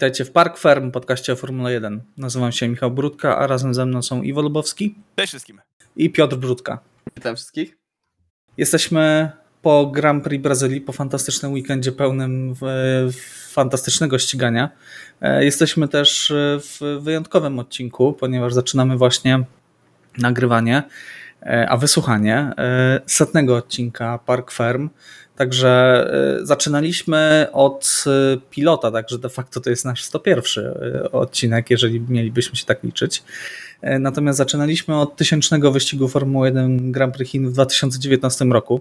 [0.00, 2.02] Witajcie w Park Ferm, podcaście o Formule 1.
[2.16, 4.94] Nazywam się Michał Brudka, a razem ze mną są Iwo Lubowski.
[5.16, 5.60] Cześć wszystkim.
[5.96, 6.78] I Piotr Brudka.
[7.16, 7.78] Witam wszystkich.
[8.56, 9.32] Jesteśmy
[9.62, 12.54] po Grand Prix Brazylii, po fantastycznym weekendzie pełnym
[13.50, 14.70] fantastycznego ścigania.
[15.20, 19.44] E, jesteśmy też w wyjątkowym odcinku, ponieważ zaczynamy właśnie
[20.18, 20.82] nagrywanie,
[21.68, 24.88] a wysłuchanie e, setnego odcinka Park Ferm.
[25.40, 25.70] Także
[26.40, 32.00] e, zaczynaliśmy od e, pilota, także de facto to jest nasz 101 e, odcinek, jeżeli
[32.00, 33.22] mielibyśmy się tak liczyć.
[34.00, 38.80] Natomiast zaczynaliśmy od tysięcznego wyścigu Formuły 1 Grand Prix Chin w 2019 roku.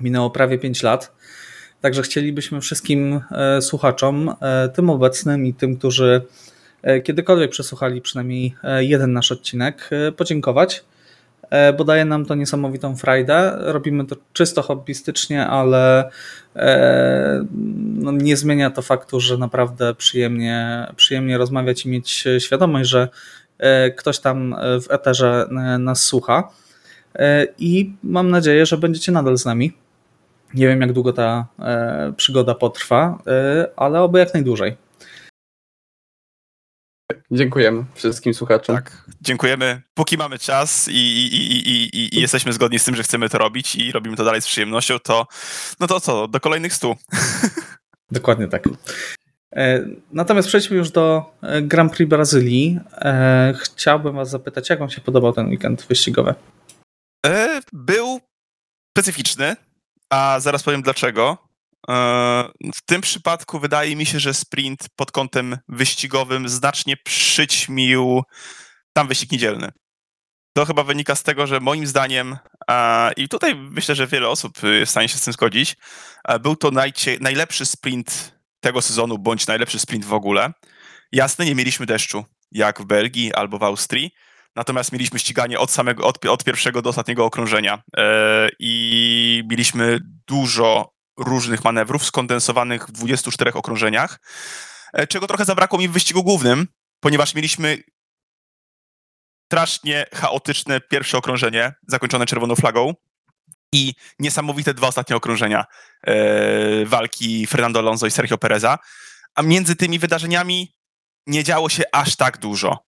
[0.00, 1.12] Minęło prawie 5 lat.
[1.80, 3.20] Także chcielibyśmy wszystkim
[3.60, 4.34] słuchaczom,
[4.74, 6.22] tym obecnym i tym, którzy
[7.04, 10.89] kiedykolwiek przesłuchali przynajmniej jeden nasz odcinek, podziękować E,
[11.78, 13.56] bo daje nam to niesamowitą frajdę.
[13.58, 16.10] Robimy to czysto hobbystycznie, ale
[16.56, 17.44] e,
[17.94, 23.08] no nie zmienia to faktu, że naprawdę przyjemnie, przyjemnie rozmawiać i mieć świadomość, że
[23.58, 26.48] e, ktoś tam w eterze nas słucha.
[27.58, 29.72] I mam nadzieję, że będziecie nadal z nami.
[30.54, 31.46] Nie wiem, jak długo ta
[32.16, 33.18] przygoda potrwa,
[33.76, 34.76] ale oby jak najdłużej.
[37.30, 38.76] Dziękujemy wszystkim słuchaczom.
[38.76, 39.82] Tak, dziękujemy.
[39.94, 43.76] Póki mamy czas i, i, i, i, jesteśmy zgodni z tym, że chcemy to robić
[43.76, 45.26] i robimy to dalej z przyjemnością, to
[45.80, 46.96] no to co, do kolejnych stu.
[48.10, 48.68] Dokładnie tak.
[49.56, 52.78] E, natomiast przejdźmy już do e, Grand Prix Brazylii.
[52.92, 56.34] E, chciałbym Was zapytać, jak Wam się podobał ten weekend wyścigowy?
[57.72, 58.20] Był
[58.96, 59.56] specyficzny,
[60.10, 61.49] a zaraz powiem dlaczego.
[61.88, 61.94] E,
[62.74, 68.22] w tym przypadku wydaje mi się, że sprint pod kątem wyścigowym znacznie przyćmił
[68.92, 69.68] tam wyścig niedzielny.
[70.52, 72.38] To chyba wynika z tego, że moim zdaniem,
[73.16, 75.76] i tutaj myślę, że wiele osób jest w stanie się z tym zgodzić,
[76.40, 76.70] był to
[77.20, 80.52] najlepszy sprint tego sezonu, bądź najlepszy sprint w ogóle.
[81.12, 84.10] Jasne, nie mieliśmy deszczu, jak w Belgii albo w Austrii,
[84.56, 90.92] natomiast mieliśmy ściganie od samego, od, od pierwszego do ostatniego okrążenia e, i mieliśmy dużo
[91.20, 94.20] różnych manewrów skondensowanych w 24 okrążeniach,
[94.92, 96.66] e, czego trochę zabrakło mi w wyścigu głównym,
[97.00, 97.78] ponieważ mieliśmy
[99.52, 102.94] strasznie chaotyczne pierwsze okrążenie, zakończone czerwoną flagą
[103.72, 105.64] i niesamowite dwa ostatnie okrążenia
[106.06, 108.78] e, walki Fernando Alonso i Sergio Pereza,
[109.34, 110.74] a między tymi wydarzeniami
[111.26, 112.78] nie działo się aż tak dużo.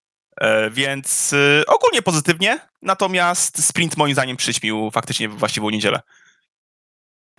[0.41, 6.01] E, więc e, ogólnie pozytywnie, natomiast sprint moim zdaniem przyćmił faktycznie właściwą niedzielę.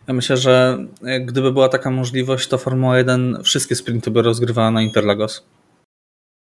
[0.08, 0.78] Ja myślę, że
[1.22, 5.46] gdyby była taka możliwość, to Formuła 1 wszystkie sprinty by rozgrywała na Interlagos.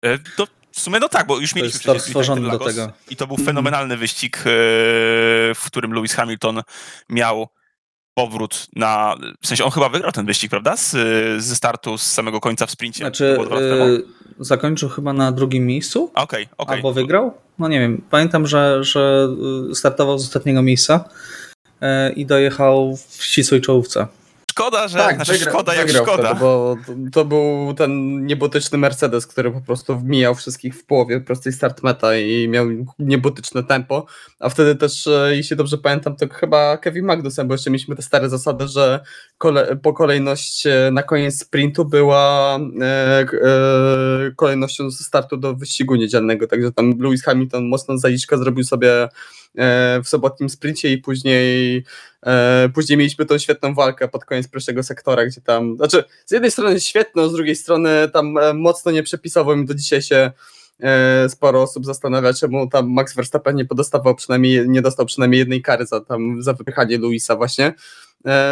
[0.05, 2.93] E, to w sumie no tak, bo już mieliśmy to jest stworzony do tego.
[3.11, 4.43] I to był fenomenalny wyścig, e,
[5.55, 6.63] w którym Lewis Hamilton
[7.09, 7.49] miał
[8.15, 9.17] powrót na.
[9.43, 10.77] W sensie on chyba wygrał ten wyścig, prawda?
[10.77, 10.97] Z,
[11.43, 12.99] ze startu z samego końca w sprincie.
[12.99, 14.05] Znaczy, yy,
[14.45, 16.05] zakończył chyba na drugim miejscu.
[16.05, 16.55] Okej, okay, okej.
[16.59, 16.77] Okay.
[16.77, 17.35] Albo wygrał?
[17.59, 18.03] No nie wiem.
[18.11, 19.29] Pamiętam, że, że
[19.75, 21.05] startował z ostatniego miejsca.
[21.83, 24.07] E, i dojechał w ścisłej czołówce.
[24.53, 26.29] Szkoda, że tak, znaczy, wygra, szkoda jak szkoda.
[26.29, 31.21] Wtedy, bo to, to, był ten niebotyczny Mercedes, który po prostu wmijał wszystkich w połowie
[31.21, 32.67] prostej start meta i miał
[32.99, 34.07] niebotyczne tempo,
[34.41, 38.03] a wtedy też, e, jeśli dobrze pamiętam, to chyba Kevin Magnussen, bo jeszcze mieliśmy te
[38.03, 39.01] stare zasady, że
[39.39, 43.27] kole, po kolejność e, na koniec sprintu była e, e,
[44.37, 49.09] kolejnością startu do wyścigu niedzielnego, także tam Lewis Hamilton mocną zaliczkę zrobił sobie
[49.59, 51.85] E, w sobotnim sprincie i później,
[52.75, 56.81] później mieliśmy tą świetną walkę pod koniec pierwszego sektora, gdzie tam, znaczy z jednej strony
[56.81, 60.31] świetną, z drugiej strony tam e, mocno nieprzepisowo i do dzisiaj się
[61.29, 65.87] sporo osób zastanawia, czemu tam Max Verstappen nie podostawał przynajmniej, nie dostał przynajmniej jednej kary
[65.87, 67.75] za tam za wypychanie Luisa właśnie.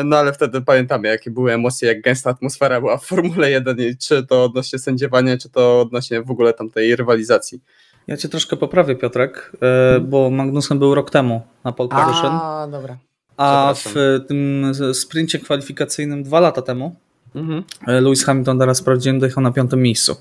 [0.05, 4.27] No ale wtedy pamiętamy, jakie były emocje, jak gęsta atmosfera była w Formule 1, czy
[4.27, 7.61] to odnośnie sędziowania, czy to odnośnie w ogóle tamtej rywalizacji.
[8.07, 12.33] Ja cię troszkę poprawię, Piotrek, e, bo Magnussen był rok temu na pole position.
[12.33, 13.10] A, dobra.
[13.41, 13.95] A w
[14.29, 16.97] tym sprincie kwalifikacyjnym dwa lata temu
[17.35, 17.65] mhm.
[17.87, 20.17] E, Lewis Hamilton teraz sprawdziłem, dojechał na piątym miejscu.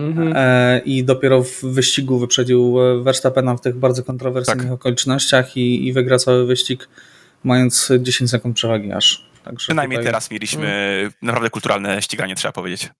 [0.00, 0.32] Mhm.
[0.36, 4.74] E, I dopiero w wyścigu wyprzedził Verstappena w tych bardzo kontrowersyjnych tak.
[4.74, 6.88] okolicznościach i, i wygra cały wyścig,
[7.44, 9.26] mając 10 sekund przewagi aż.
[9.44, 10.12] Także Przynajmniej tutaj...
[10.12, 12.90] teraz mieliśmy naprawdę kulturalne ściganie, trzeba powiedzieć.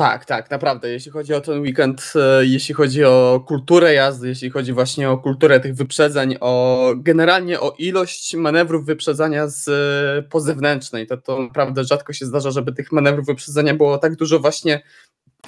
[0.00, 0.90] Tak, tak, naprawdę.
[0.90, 5.18] Jeśli chodzi o ten weekend, e, jeśli chodzi o kulturę jazdy, jeśli chodzi właśnie o
[5.18, 11.84] kulturę tych wyprzedzeń, o generalnie o ilość manewrów wyprzedzania z e, pozewnętrznej, to, to naprawdę
[11.84, 14.82] rzadko się zdarza, żeby tych manewrów wyprzedzenia było tak dużo właśnie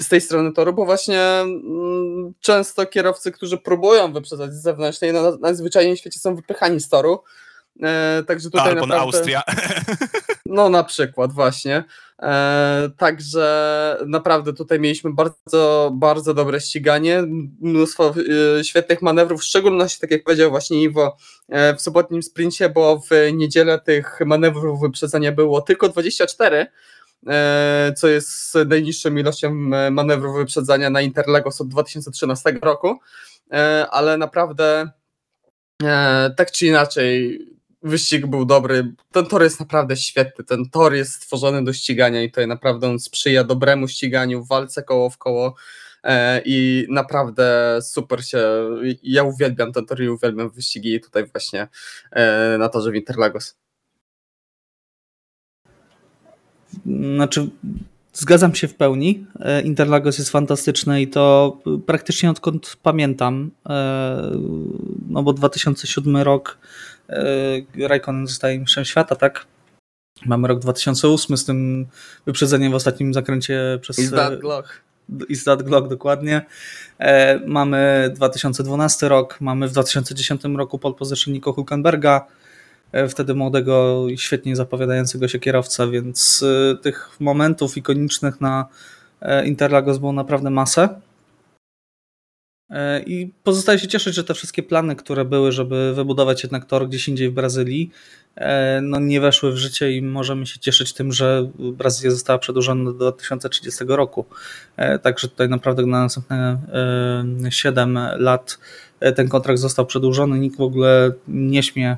[0.01, 5.37] z tej strony toru, bo właśnie mm, często kierowcy, którzy próbują wyprzedzać z zewnętrznej, no,
[5.41, 7.23] najzwyczajniej w świecie są wypychani z toru
[7.83, 9.19] E, także tutaj Albon naprawdę...
[9.19, 9.43] Austria.
[10.47, 11.85] No na przykład, właśnie.
[12.23, 17.23] E, także naprawdę tutaj mieliśmy bardzo, bardzo dobre ściganie,
[17.61, 18.15] mnóstwo
[18.59, 21.17] e, świetnych manewrów, w szczególności, tak jak powiedział właśnie Iwo,
[21.49, 26.67] e, w sobotnim sprincie, bo w niedzielę tych manewrów wyprzedzenia było tylko 24,
[27.27, 29.51] e, co jest najniższą ilością
[29.91, 32.99] manewrów wyprzedzania na Interlagos od 2013 roku,
[33.53, 34.91] e, ale naprawdę
[35.83, 37.39] e, tak czy inaczej
[37.82, 38.94] wyścig był dobry.
[39.12, 40.44] Ten tor jest naprawdę świetny.
[40.44, 45.11] Ten tor jest stworzony do ścigania i tutaj naprawdę on sprzyja dobremu ściganiu, walce koło
[45.11, 45.55] w koło.
[46.05, 48.43] E, I naprawdę super się.
[49.02, 51.69] Ja uwielbiam ten tor i uwielbiam wyścigi tutaj właśnie
[52.11, 53.56] e, na torze w Interlagos.
[57.14, 57.50] Znaczy,
[58.12, 59.26] zgadzam się w pełni.
[59.40, 63.50] E, Interlagos jest fantastyczny i to praktycznie odkąd pamiętam.
[65.08, 66.58] No bo 2007 rok
[67.88, 69.47] Raikkonen zostaje mistrzem świata, tak?
[70.26, 71.87] Mamy rok 2008 z tym
[72.26, 73.99] wyprzedzeniem w ostatnim zakręcie przez...
[73.99, 74.81] Is that Glock.
[75.29, 76.47] Is that Glock, dokładnie.
[76.99, 82.26] E, mamy 2012 rok, mamy w 2010 roku pole position Nico Hulkenberga,
[82.93, 86.44] e, wtedy młodego i świetnie zapowiadającego się kierowca, więc
[86.82, 88.67] tych momentów ikonicznych na
[89.44, 90.88] Interlagos było naprawdę masę.
[92.73, 96.89] E, I pozostaje się cieszyć, że te wszystkie plany, które były, żeby wybudować jednak tor
[96.89, 97.91] gdzieś indziej w Brazylii,
[98.37, 102.85] e, no nie weszły w życie i możemy się cieszyć tym, że Brazylia została przedłużona
[102.85, 104.25] do 2030 roku.
[104.77, 106.59] E, także tutaj naprawdę na następne
[107.51, 108.59] 7 lat
[109.17, 110.39] ten kontrakt został przedłużony.
[110.39, 111.97] Nikt w ogóle nie śmie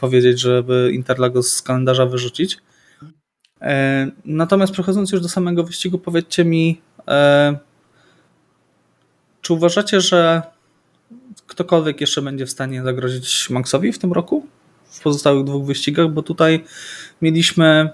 [0.00, 2.58] powiedzieć, żeby Interlagos z kalendarza wyrzucić.
[4.24, 6.80] Natomiast przechodząc już do samego wyścigu, powiedzcie mi,
[9.42, 10.42] czy uważacie, że
[11.46, 14.46] ktokolwiek jeszcze będzie w stanie zagrozić Maxowi w tym roku?
[14.84, 16.64] W pozostałych dwóch wyścigach, bo tutaj
[17.22, 17.90] mieliśmy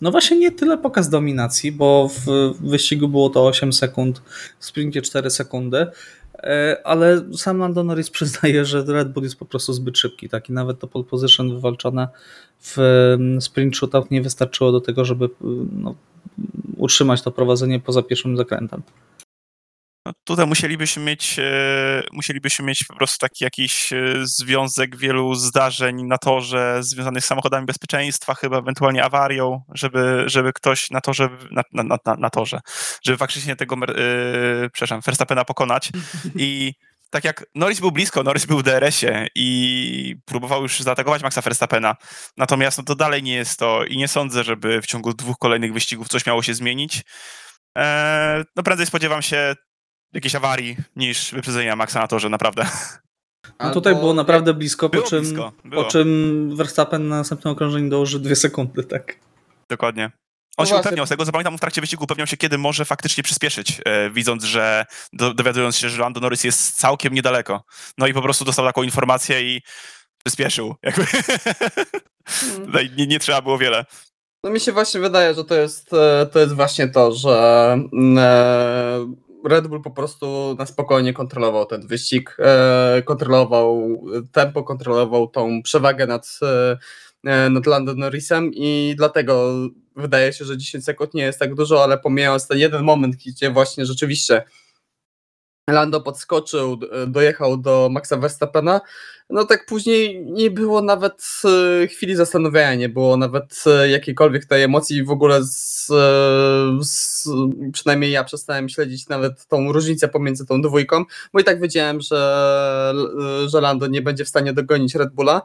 [0.00, 4.22] no właśnie nie tyle pokaz dominacji, bo w wyścigu było to 8 sekund,
[4.58, 5.86] w sprincie 4 sekundy,
[6.34, 10.48] e, ale sam Lando Norris przyznaje, że Red Bull jest po prostu zbyt szybki, tak
[10.48, 12.08] i nawet to pole position wywalczone
[12.60, 15.28] w mm, sprint shootout nie wystarczyło do tego, żeby
[15.72, 15.94] no,
[16.76, 18.82] utrzymać to prowadzenie poza pierwszym zakrętem.
[20.08, 26.02] No, tutaj musielibyśmy mieć, e, musielibyśmy mieć po prostu taki jakiś e, związek wielu zdarzeń
[26.04, 31.62] na torze związanych z samochodami bezpieczeństwa, chyba ewentualnie awarią, żeby, żeby ktoś na torze, na,
[31.72, 32.60] na, na, na torze,
[33.04, 35.90] żeby faktycznie tego, yy, przepraszam, Verstappena pokonać
[36.36, 36.72] i
[37.10, 41.96] tak jak Norris był blisko, Norris był w DRS-ie i próbował już zaatakować Maxa Verstappena.
[42.36, 45.72] Natomiast no to dalej nie jest to i nie sądzę, żeby w ciągu dwóch kolejnych
[45.72, 47.02] wyścigów coś miało się zmienić.
[48.56, 49.54] No prędzej spodziewam się
[50.12, 52.66] jakiejś awarii niż wyprzedzenia Maxa na torze, naprawdę.
[53.60, 55.84] No tutaj było naprawdę blisko, po, czym, blisko, było.
[55.84, 59.18] po czym Verstappen na następnym okrążeniu dołoży dwie sekundy, tak.
[59.68, 60.10] Dokładnie.
[60.56, 63.22] On no się upewniał z tego, zapamiętam w trakcie wyścigu, upewniał się, kiedy może faktycznie
[63.22, 67.64] przyspieszyć, e, widząc, że do, dowiadując się, że Lando Norris jest całkiem niedaleko.
[67.98, 69.62] No i po prostu dostał taką informację i
[70.24, 70.74] przyspieszył.
[70.82, 71.04] Jakby.
[72.26, 72.96] Hmm.
[72.96, 73.84] nie, nie trzeba było wiele.
[74.44, 78.18] No mi się właśnie wydaje, że to jest, e, to jest właśnie to, że mm,
[78.18, 84.00] e, Red Bull po prostu na spokojnie kontrolował ten wyścig, e, kontrolował
[84.32, 86.38] tempo, kontrolował tą przewagę nad,
[87.24, 89.52] e, nad Lando Norrisem i dlatego
[89.96, 93.50] wydaje się, że 10 sekund nie jest tak dużo, ale pomijając ten jeden moment, gdzie
[93.50, 94.42] właśnie rzeczywiście
[95.72, 98.80] Lando podskoczył, dojechał do Maxa Verstappena,
[99.30, 101.22] no tak później nie było nawet
[101.82, 105.04] e, chwili zastanowienia, nie było nawet e, jakiejkolwiek tej emocji.
[105.04, 107.28] W ogóle z, e, z,
[107.72, 112.94] przynajmniej ja przestałem śledzić nawet tą różnicę pomiędzy tą dwójką, bo i tak wiedziałem, że,
[113.46, 115.42] że Lando nie będzie w stanie dogonić Red Bulla.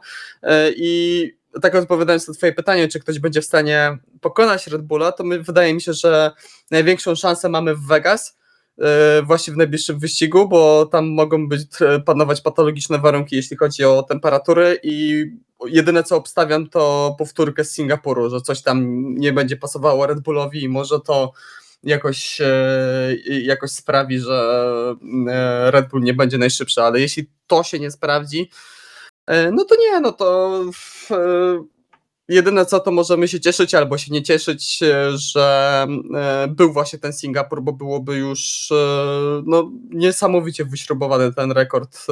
[0.76, 5.24] I tak odpowiadając na twoje pytanie, czy ktoś będzie w stanie pokonać Red Bulla, to
[5.24, 6.32] my, wydaje mi się, że
[6.70, 8.36] największą szansę mamy w Vegas,
[9.22, 14.02] właśnie w najbliższym wyścigu, bo tam mogą być e, panować patologiczne warunki, jeśli chodzi o
[14.02, 15.24] temperatury i
[15.66, 20.62] jedyne co obstawiam to powtórkę z Singapuru, że coś tam nie będzie pasowało Red Bullowi
[20.62, 21.32] i może to
[21.82, 24.64] jakoś, e, jakoś sprawi, że
[25.66, 28.50] Red Bull nie będzie najszybszy, ale jeśli to się nie sprawdzi,
[29.52, 30.60] no to nie, no to
[32.28, 36.98] Jedyne co, to możemy się cieszyć albo się nie cieszyć, e, że e, był właśnie
[36.98, 38.76] ten Singapur, bo byłoby już e,
[39.46, 42.06] no, niesamowicie wyśrubowany ten rekord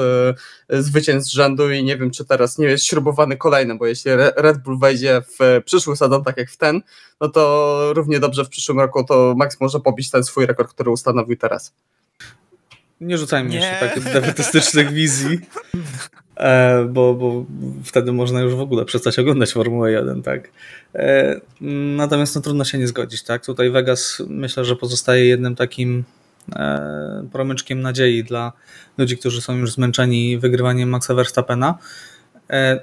[0.70, 4.58] zwycięstw z rzędu i nie wiem, czy teraz nie jest śrubowany kolejny, bo jeśli Red
[4.58, 6.82] Bull wejdzie w przyszły sezon tak jak w ten,
[7.20, 10.90] no to równie dobrze w przyszłym roku to Max może pobić ten swój rekord, który
[10.90, 11.74] ustanowił teraz.
[13.00, 13.56] Nie rzucajmy nie.
[13.56, 15.38] jeszcze takich defetystycznych wizji.
[16.36, 17.44] E, bo, bo
[17.84, 20.50] wtedy można już w ogóle przestać oglądać Formułę 1, tak.
[20.94, 21.40] E,
[21.96, 23.46] natomiast no, trudno się nie zgodzić, tak.
[23.46, 26.04] Tutaj Vegas myślę, że pozostaje jednym takim
[26.56, 28.52] e, promyczkiem nadziei dla
[28.98, 31.78] ludzi, którzy są już zmęczeni wygrywaniem Maxa Verstappena.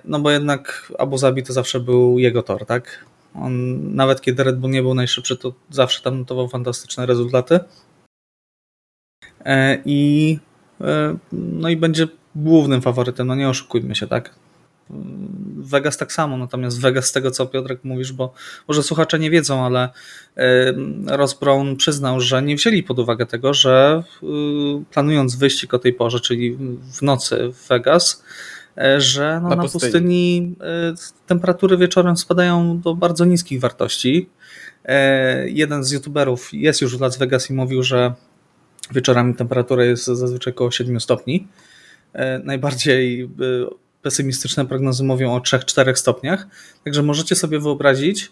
[0.05, 3.05] No bo jednak Abu Zabi to zawsze był jego tor, tak?
[3.35, 7.59] On, nawet kiedy Red Bull nie był najszybszy, to zawsze tam notował fantastyczne rezultaty.
[9.85, 10.39] I
[11.31, 14.35] no i będzie głównym faworytem, no nie oszukujmy się, tak?
[15.57, 18.33] Vegas tak samo, natomiast Vegas z tego co Piotrek mówisz, bo
[18.67, 19.89] może słuchacze nie wiedzą, ale
[21.07, 24.27] Ross Brown przyznał, że nie wzięli pod uwagę tego, że y,
[24.91, 26.57] planując wyścig o tej porze, czyli
[26.93, 28.23] w nocy w Vegas,
[28.77, 30.55] e, że no na, na pustyni, pustyni
[31.21, 34.29] y, temperatury wieczorem spadają do bardzo niskich wartości.
[34.85, 38.13] E, jeden z youtuberów jest już w Las Vegas i mówił, że
[38.91, 41.47] wieczorami temperatura jest zazwyczaj około 7 stopni.
[42.13, 43.27] E, najbardziej e,
[44.01, 46.47] pesymistyczne prognozy mówią o 3-4 stopniach.
[46.83, 48.31] Także możecie sobie wyobrazić,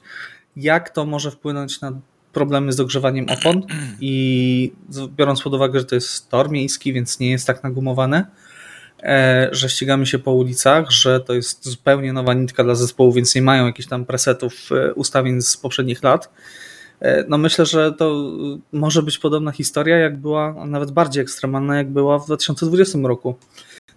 [0.56, 2.00] jak to może wpłynąć na
[2.34, 3.64] problemy z dogrzewaniem opon
[4.00, 4.74] i
[5.18, 8.26] biorąc pod uwagę, że to jest tor miejski, więc nie jest tak nagumowane,
[9.04, 13.36] e, że ścigamy się po ulicach, że to jest zupełnie nowa nitka dla zespołu, więc
[13.36, 14.54] nie mają jakichś tam presetów
[14.96, 16.30] ustawień z poprzednich lat.
[17.28, 18.32] No myślę, że to
[18.72, 23.36] może być podobna historia, jak była, nawet bardziej ekstremalna, jak była w 2020 roku.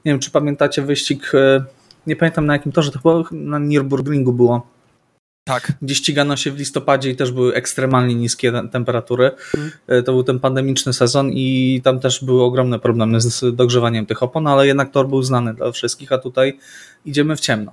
[0.05, 1.65] Nie wiem, czy pamiętacie wyścig, e,
[2.07, 4.67] nie pamiętam na jakim torze, to chyba na Nürburgringu było.
[5.45, 5.73] Tak.
[5.83, 9.31] Gdzie ścigano się w listopadzie i też były ekstremalnie niskie temperatury.
[9.39, 9.71] Hmm.
[10.05, 14.47] To był ten pandemiczny sezon i tam też były ogromne problemy z dogrzewaniem tych opon,
[14.47, 16.59] ale jednak tor był znany dla wszystkich, a tutaj
[17.05, 17.73] idziemy w ciemno.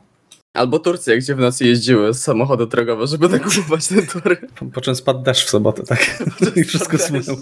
[0.53, 4.38] Albo Turcja, gdzie w nocy jeździły samochody drogowe, żeby nakupować te tory.
[4.60, 6.24] Po, po czym spadł deszcz w sobotę, tak?
[6.55, 7.34] I wszystko smutno.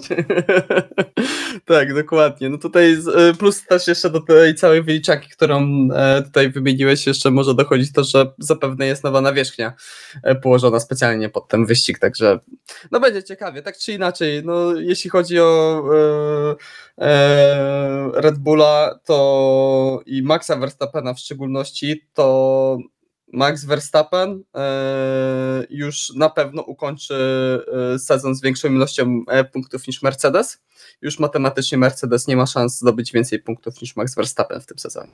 [1.65, 2.50] Tak, dokładnie.
[2.50, 7.31] No tutaj e, plus też jeszcze do tej całej wyliczanki, którą e, tutaj wymieniłeś, jeszcze
[7.31, 9.74] może dochodzić to, że zapewne jest nowa nawierzchnia
[10.24, 12.39] e, położona specjalnie pod ten wyścig, także
[12.91, 14.41] no będzie ciekawie, tak czy inaczej.
[14.45, 15.84] No jeśli chodzi o
[16.98, 22.77] e, e, Red Bulla to i Maxa Verstappena w szczególności, to
[23.34, 27.15] Max Verstappen e, już na pewno ukończy
[27.94, 30.62] e, sezon z większą ilością e, punktów niż Mercedes.
[31.01, 35.12] Już matematycznie Mercedes nie ma szans zdobyć więcej punktów niż Max Verstappen w tym sezonie.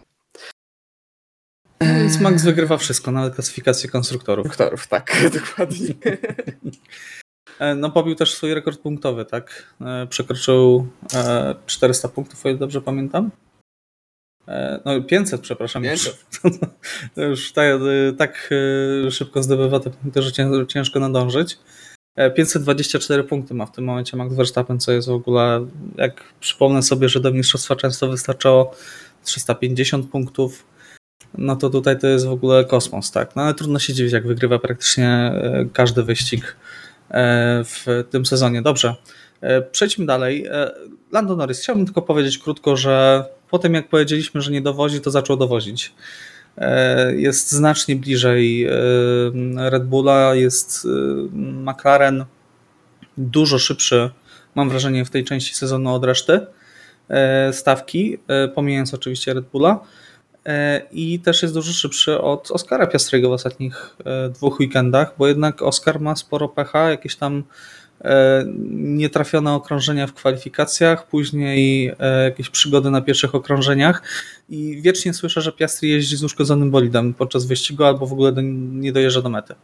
[1.82, 4.44] Więc Max wygrywa wszystko, nawet klasyfikację konstruktorów.
[4.44, 5.94] Konstruktorów, tak, dokładnie.
[7.76, 9.76] No pobił też swój rekord punktowy, tak?
[10.10, 10.88] Przekroczył
[11.66, 13.32] 400 punktów, o ile dobrze pamiętam.
[14.52, 15.84] E, no 500, przepraszam.
[15.84, 16.26] 500.
[17.16, 17.66] To już tak,
[18.18, 18.50] tak
[19.08, 20.32] e, szybko zdobywa te punkty, że
[20.68, 21.58] ciężko nadążyć.
[22.36, 25.68] 524 punkty ma w tym momencie Max Verstappen, co jest w ogóle,
[25.98, 28.76] jak przypomnę sobie, że do mistrzostwa często wystarczało
[29.24, 30.66] 350 punktów,
[31.38, 33.36] no to tutaj to jest w ogóle kosmos, tak.
[33.36, 35.34] No ale trudno się dziwić, jak wygrywa praktycznie
[35.74, 36.56] każdy wyścig
[37.66, 38.62] w tym sezonie.
[38.62, 38.96] Dobrze,
[39.72, 40.46] przejdźmy dalej.
[41.12, 45.12] Lando Norris, chciałbym tylko powiedzieć krótko, że po tym jak powiedzieliśmy, że nie dowozi, to
[45.12, 45.94] zaczął dowozić.
[46.58, 48.72] E, jest znacznie bliżej e,
[49.70, 50.90] Red Bulla, jest e,
[51.72, 52.26] McLaren
[53.18, 54.10] dużo szybszy,
[54.56, 56.40] mam wrażenie, w tej części sezonu od reszty
[57.52, 58.18] stawki,
[58.56, 59.80] pomijając oczywiście Red Bulla.
[60.92, 63.98] I też jest dużo szybszy od Oscara Piastrego w ostatnich
[64.34, 67.81] dwóch weekendach, bo jednak Oscar ma sporo pecha, jakieś tam E,
[68.72, 74.04] nietrafione okrążenia w kwalifikacjach, później e, jakieś przygody na pierwszych okrążeniach.
[74.50, 78.42] I wiecznie słyszę, że Piastri jeździ z uszkodzonym bolidem podczas wyścigu albo w ogóle do,
[78.44, 79.56] nie dojeżdża do mety.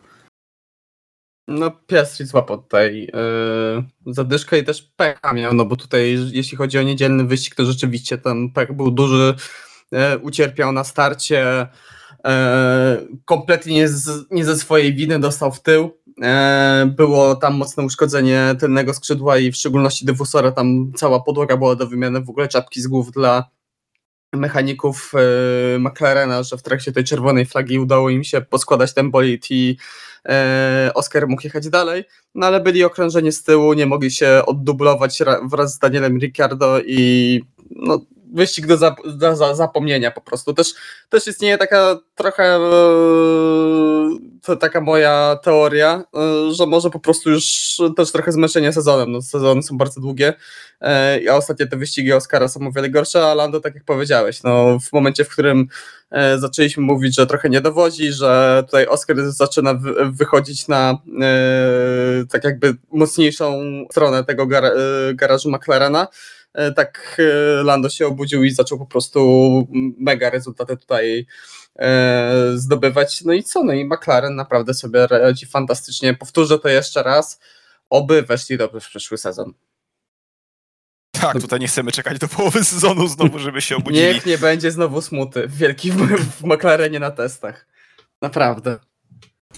[1.47, 3.09] No Piastri złapał tutaj
[4.05, 7.65] yy, zadyszkę i też pecha miał, no bo tutaj jeśli chodzi o niedzielny wyścig, to
[7.65, 9.33] rzeczywiście ten pech był duży,
[9.91, 11.67] yy, ucierpiał na starcie,
[13.25, 16.06] kompletnie nie, z, nie ze swojej winy dostał w tył, E,
[16.85, 21.87] było tam mocne uszkodzenie tylnego skrzydła i w szczególności dyfusora, tam cała podłoga była do
[21.87, 23.49] wymiany, w ogóle czapki z głów dla
[24.33, 29.45] mechaników e, McLarena, że w trakcie tej czerwonej flagi udało im się poskładać ten bolid
[29.49, 29.77] i
[30.25, 32.03] e, Oscar mógł jechać dalej,
[32.35, 35.19] no ale byli okrążeni z tyłu, nie mogli się oddublować
[35.51, 37.99] wraz z Danielem Ricciardo i no,
[38.33, 40.53] wyścig do, do za zapomnienia po prostu.
[40.53, 40.73] Też,
[41.09, 42.59] też istnieje taka trochę
[44.49, 49.11] e, taka moja teoria, e, że może po prostu już też trochę zmęczenie sezonem.
[49.11, 50.33] No, sezony są bardzo długie,
[50.81, 54.43] e, a ostatnie te wyścigi Oscara są o wiele gorsze, a Lando, tak jak powiedziałeś,
[54.43, 55.67] no, w momencie, w którym
[56.37, 59.79] zaczęliśmy mówić, że trochę nie dowodzi, że tutaj Oscar zaczyna
[60.11, 60.97] wychodzić na
[62.31, 64.47] tak jakby mocniejszą stronę tego
[65.13, 66.07] garażu McLarena,
[66.75, 69.67] tak e, Lando się obudził i zaczął po prostu
[69.99, 71.25] mega rezultaty tutaj
[72.55, 73.23] zdobywać.
[73.25, 73.63] No i co?
[73.63, 76.13] No i McLaren naprawdę sobie radzi fantastycznie.
[76.13, 77.39] Powtórzę to jeszcze raz.
[77.89, 79.53] Oby weszli dobrze w przyszły sezon.
[81.11, 81.41] Tak, no.
[81.41, 84.05] tutaj nie chcemy czekać do połowy sezonu znowu, żeby się obudzili.
[84.05, 85.47] Niech nie będzie znowu smuty.
[85.47, 85.97] Wielki w,
[86.41, 87.67] w McLarenie na testach.
[88.21, 88.79] Naprawdę.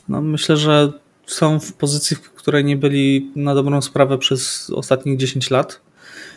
[0.08, 0.92] No myślę, że
[1.28, 5.82] są w pozycji, w której nie byli na dobrą sprawę przez ostatnich 10 lat.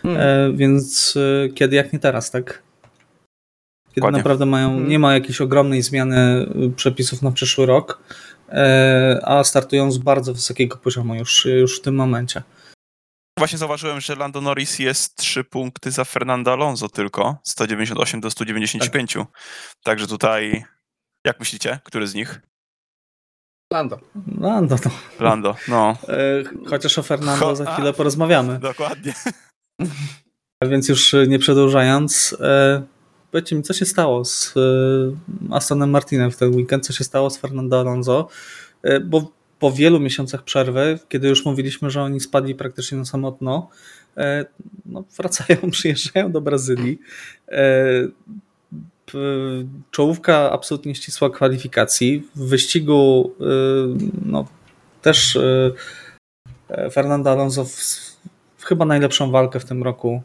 [0.03, 0.21] Hmm.
[0.21, 2.63] E, więc e, kiedy jak nie teraz, tak?
[3.89, 4.19] Kiedy Dokładnie.
[4.19, 4.89] naprawdę mają, hmm.
[4.89, 8.03] nie ma jakiejś ogromnej zmiany e, przepisów na przyszły rok,
[8.49, 12.43] e, a startują z bardzo wysokiego poziomu już, już w tym momencie.
[13.39, 19.13] Właśnie zauważyłem, że Lando Norris jest 3 punkty za Fernando Alonso tylko, 198 do 195.
[19.13, 19.27] Tak.
[19.85, 20.65] Także tutaj,
[21.27, 22.41] jak myślicie, który z nich?
[23.73, 24.01] Lando.
[24.41, 24.91] Lando, no.
[25.21, 25.97] Lando, no.
[26.71, 28.59] Chociaż o Fernando za chwilę porozmawiamy.
[28.59, 29.15] Dokładnie.
[30.69, 32.83] Więc już nie przedłużając, e,
[33.31, 37.31] powiedzcie mi, co się stało z e, Astonem Martinem w ten weekend, co się stało
[37.31, 38.29] z Fernando Alonso,
[39.05, 43.69] bo po wielu miesiącach przerwy, kiedy już mówiliśmy, że oni spadli praktycznie na samotno,
[44.87, 46.99] no, wracają, przyjeżdżają do Brazylii.
[49.91, 52.29] Czołówka absolutnie ścisła kwalifikacji.
[52.35, 53.35] W wyścigu
[54.27, 54.47] no,
[55.03, 55.39] też
[56.93, 57.67] Fernando Alonso
[58.64, 60.23] chyba najlepszą walkę w tym roku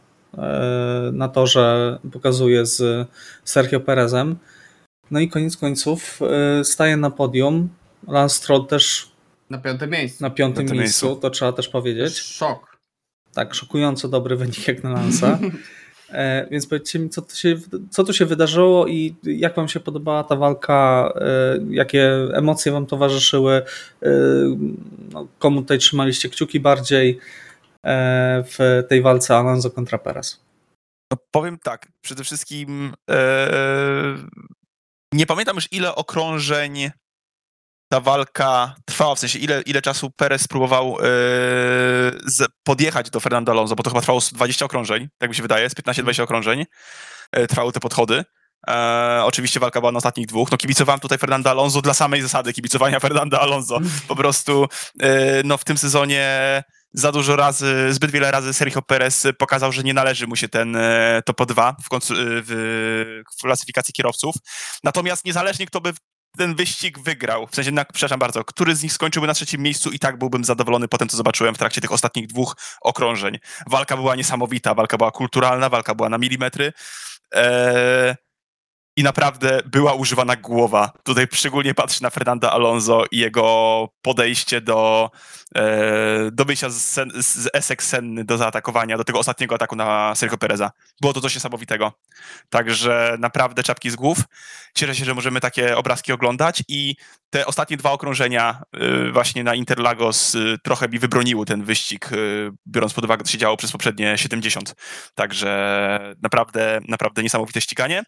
[1.13, 3.07] na torze pokazuje z
[3.43, 4.35] Sergio Perezem.
[5.11, 6.19] No i koniec końców
[6.63, 7.69] staje na podium.
[8.07, 9.11] Lance Stroll też
[9.49, 10.23] na piątym miejscu.
[10.23, 12.17] Na piątym, miejscu, miejscu, to trzeba też powiedzieć.
[12.17, 12.77] Szok.
[13.33, 15.39] Tak, szokująco dobry wynik jak na Lansa.
[16.09, 17.55] E, więc powiedzcie mi, co tu, się,
[17.89, 22.85] co tu się wydarzyło i jak Wam się podobała ta walka, e, jakie emocje Wam
[22.85, 24.09] towarzyszyły, e,
[25.11, 27.21] no, komu tutaj trzymaliście kciuki bardziej e,
[28.43, 30.47] w tej walce Alonso kontra Perez?
[31.11, 34.15] No powiem tak, przede wszystkim e,
[35.13, 36.91] nie pamiętam już ile okrążeń
[37.91, 40.97] ta walka trwała, w sensie ile, ile czasu Perez próbował
[42.39, 45.69] yy, podjechać do Fernando Alonso, bo to chyba trwało 20 okrążeń, tak mi się wydaje,
[45.69, 46.65] z 15-20 okrążeń
[47.35, 48.23] yy, trwały te podchody.
[48.69, 50.51] E, oczywiście walka była na ostatnich dwóch.
[50.51, 53.79] No kibicowałem tutaj Fernando Alonso dla samej zasady kibicowania Fernando Alonso.
[54.07, 54.67] Po prostu
[54.99, 56.63] e, no w tym sezonie
[56.97, 60.75] za dużo razy, zbyt wiele razy Sergio Perez pokazał, że nie należy mu się ten
[60.75, 64.35] e, top 2 w, w, w klasyfikacji kierowców.
[64.83, 65.93] Natomiast niezależnie kto by
[66.37, 67.47] ten wyścig wygrał.
[67.47, 70.43] W sensie, na, przepraszam bardzo, który z nich skończyłby na trzecim miejscu i tak byłbym
[70.43, 73.37] zadowolony po tym, co zobaczyłem w trakcie tych ostatnich dwóch okrążeń.
[73.67, 76.73] Walka była niesamowita, walka była kulturalna, walka była na milimetry.
[77.31, 78.15] Eee,
[78.97, 80.91] i naprawdę była używana głowa.
[81.03, 85.11] Tutaj szczególnie patrzę na Fernanda Alonso i jego podejście do,
[85.55, 86.93] e, do wyjścia z,
[87.25, 90.71] z Essex Senny do zaatakowania, do tego ostatniego ataku na Sergio Pereza.
[91.01, 91.93] Było to coś niesamowitego.
[92.49, 94.17] Także naprawdę czapki z głów.
[94.75, 96.95] Cieszę się, że możemy takie obrazki oglądać i
[97.29, 102.09] te ostatnie dwa okrążenia e, właśnie na Interlagos e, trochę mi wybroniły ten wyścig,
[102.67, 104.75] biorąc pod uwagę, co się działo przez poprzednie 70.
[105.15, 108.03] Także naprawdę, naprawdę niesamowite ściganie.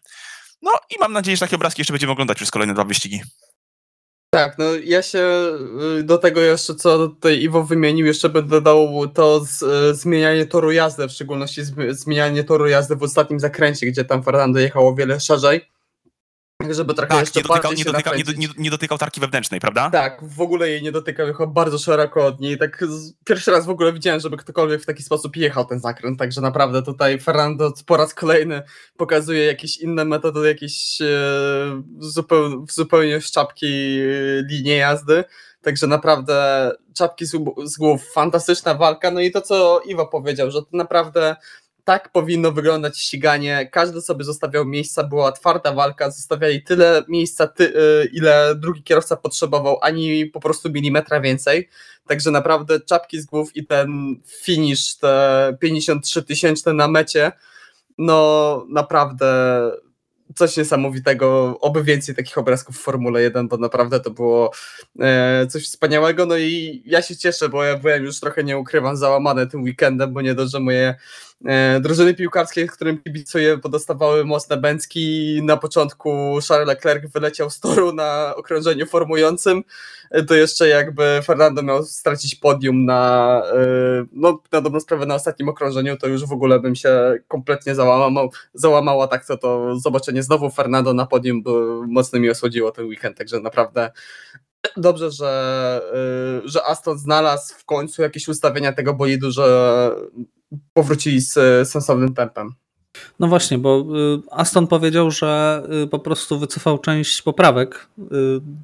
[0.62, 3.22] No i mam nadzieję, że takie obrazki jeszcze będziemy oglądać przez kolejne dwa wyścigi.
[4.34, 5.52] Tak, no ja się
[5.98, 10.46] y, do tego jeszcze, co tutaj Iwo wymienił, jeszcze będę dał to z, y, zmienianie
[10.46, 14.94] toru jazdy, w szczególności zmienianie toru jazdy w ostatnim zakręcie, gdzie tam Fernando jechał o
[14.94, 15.60] wiele szerzej
[16.70, 19.90] żeby trochę tak, jeszcze nie dotykał, nie, dotykał, nie, nie, nie, dotykał tarki wewnętrznej, prawda?
[19.90, 22.58] Tak, w ogóle jej nie dotykał, jechał bardzo szeroko od niej.
[22.58, 22.84] Tak
[23.24, 26.82] pierwszy raz w ogóle widziałem, żeby ktokolwiek w taki sposób jechał ten zakręt, także naprawdę
[26.82, 28.62] tutaj Fernando po raz kolejny
[28.96, 31.06] pokazuje jakieś inne metody, jakieś e,
[31.98, 35.24] zupeł, zupełnie szczapki e, linie jazdy.
[35.62, 39.10] Także naprawdę czapki z, z głów, fantastyczna walka.
[39.10, 41.36] No i to, co Iwo powiedział, że to naprawdę
[41.84, 43.68] tak powinno wyglądać ściganie.
[43.72, 49.16] Każdy sobie zostawiał miejsca, była twarda walka, zostawiali tyle miejsca, ty, y, ile drugi kierowca
[49.16, 51.68] potrzebował, ani po prostu milimetra więcej.
[52.06, 57.32] Także naprawdę czapki z głów i ten finish, te 53 tysięczne na mecie,
[57.98, 59.60] no naprawdę
[60.34, 64.50] coś niesamowitego, oby więcej takich obrazków w Formule 1, bo naprawdę to było
[65.00, 68.96] e, coś wspaniałego, no i ja się cieszę, bo ja byłem już trochę, nie ukrywam,
[68.96, 70.94] załamany tym weekendem, bo nie dość, że moje
[71.80, 75.40] drużyny piłkarskie, którym kibicuję, podostawały mocne bęcki.
[75.42, 79.62] Na początku Charles Leclerc wyleciał z toru na okrążeniu formującym,
[80.10, 85.14] e, to jeszcze jakby Fernando miał stracić podium na, e, no, na dobrą sprawę na
[85.14, 89.78] ostatnim okrążeniu, to już w ogóle bym się kompletnie załamał, załamał, a tak to, to
[89.78, 91.42] zobaczenie znowu Fernando na podium
[91.88, 93.90] mocno mi osłodziło ten weekend, także naprawdę
[94.76, 95.80] dobrze, że,
[96.44, 99.90] że Aston znalazł w końcu jakieś ustawienia tego bolidu, że
[100.74, 101.32] powrócili z
[101.68, 102.54] sensownym tempem.
[103.20, 108.04] No właśnie, bo y, Aston powiedział, że y, po prostu wycofał część poprawek, y,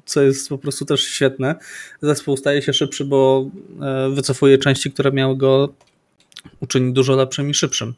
[0.05, 1.55] co jest po prostu też świetne.
[2.01, 3.49] Zespół staje się szybszy, bo
[4.09, 5.73] wycofuje części, które miały go
[6.59, 7.93] uczynić dużo lepszym i szybszym.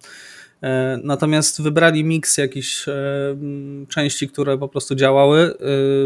[1.03, 2.85] Natomiast wybrali miks jakichś
[3.89, 5.53] części, które po prostu działały,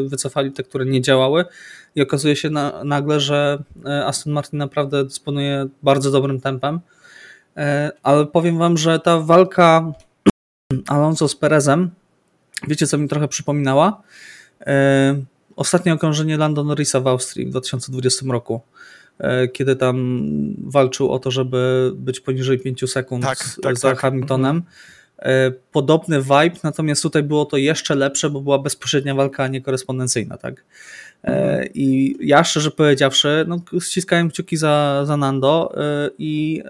[0.05, 1.45] wycofali te, które nie działały
[1.95, 3.63] i okazuje się na, nagle, że
[4.05, 6.79] Aston Martin naprawdę dysponuje bardzo dobrym tempem.
[8.03, 9.93] Ale powiem wam, że ta walka
[10.87, 11.89] Alonso z Perezem,
[12.67, 14.01] wiecie co mi trochę przypominała?
[14.61, 15.23] E,
[15.55, 18.61] ostatnie okrążenie Lando Norrisa w Austrii w 2020 roku,
[19.19, 20.19] e, kiedy tam
[20.57, 23.99] walczył o to, żeby być poniżej 5 sekund tak, tak, za tak.
[23.99, 24.63] Hamiltonem.
[25.19, 29.61] E, podobny vibe, natomiast tutaj było to jeszcze lepsze, bo była bezpośrednia walka, a nie
[29.61, 30.65] korespondencyjna, tak?
[31.23, 31.67] Mhm.
[31.73, 35.75] I ja szczerze powiedziawszy, no, ściskałem kciuki za, za Nando
[36.17, 36.63] i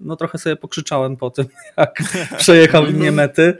[0.00, 2.02] no, trochę sobie pokrzyczałem po tym, jak
[2.38, 3.14] przejechał linię mhm.
[3.14, 3.56] mety.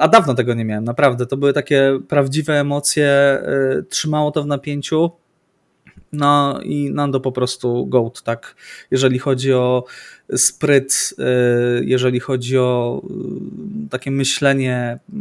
[0.00, 1.26] A dawno tego nie miałem, naprawdę.
[1.26, 3.42] To były takie prawdziwe emocje,
[3.88, 5.10] trzymało to w napięciu.
[6.12, 8.54] No i Nando po prostu goat, tak.
[8.90, 9.84] Jeżeli chodzi o
[10.36, 11.14] spryt,
[11.80, 13.02] jeżeli chodzi o
[13.86, 15.12] y, takie myślenie, y,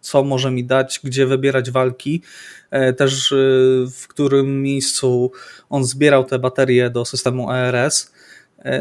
[0.00, 2.22] co może mi dać, gdzie wybierać walki,
[2.96, 3.34] też
[4.00, 5.32] w którym miejscu
[5.70, 8.12] on zbierał te baterie do systemu ERS,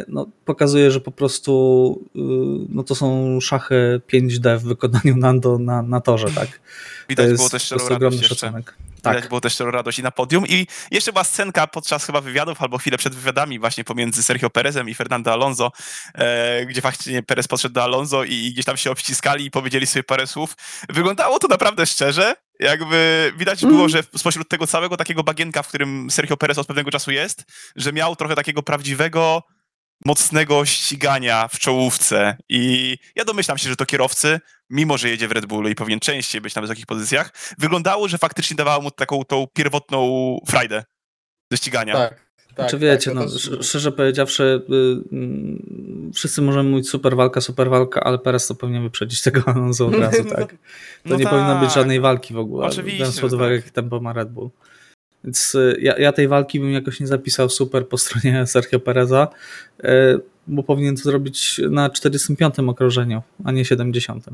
[0.07, 2.05] no, pokazuje, że po prostu
[2.69, 6.59] no, to są szachy 5D w wykonaniu Nando na, na torze, tak.
[7.09, 8.75] Widać to jest, było też to jest ogromny szacunek.
[9.01, 9.15] Tak.
[9.15, 10.47] Widać było też tę radość i na podium.
[10.47, 14.89] I jeszcze była scenka podczas chyba wywiadów albo chwilę przed wywiadami właśnie pomiędzy Sergio Perezem
[14.89, 15.71] i Fernando Alonso,
[16.15, 20.03] e, gdzie faktycznie Perez podszedł do Alonso i gdzieś tam się obciskali i powiedzieli sobie
[20.03, 20.55] parę słów.
[20.89, 22.35] Wyglądało to naprawdę szczerze.
[22.59, 26.91] Jakby widać było, że spośród tego całego takiego bagienka, w którym Sergio Perez od pewnego
[26.91, 27.43] czasu jest,
[27.75, 29.43] że miał trochę takiego prawdziwego
[30.05, 35.31] mocnego ścigania w czołówce i ja domyślam się, że to kierowcy, mimo że jedzie w
[35.31, 39.23] Red Bullu i powinien częściej być na wysokich pozycjach, wyglądało, że faktycznie dawało mu taką
[39.23, 40.83] tą pierwotną frajdę
[41.51, 41.93] do ścigania.
[41.93, 42.28] Tak.
[42.55, 43.51] Tak, Czy wiecie, tak, no, też...
[43.61, 49.21] szczerze powiedziawszy, yy, wszyscy możemy mówić super walka, super walka, ale Perez to powinien wyprzedzić
[49.21, 50.51] tego Alonso od razu, tak?
[50.51, 50.57] To
[51.05, 51.33] no nie tak.
[51.33, 53.65] powinno być żadnej walki w ogóle, Oczywiście, biorąc pod uwagę, tak.
[53.65, 54.49] jaki tempo ma Red Bull.
[55.23, 59.27] Więc y, ja, ja, tej walki bym jakoś nie zapisał super po stronie Sergio Pereza,
[59.83, 59.87] y,
[60.47, 64.25] bo powinien to zrobić na 45 okrążeniu, a nie 70.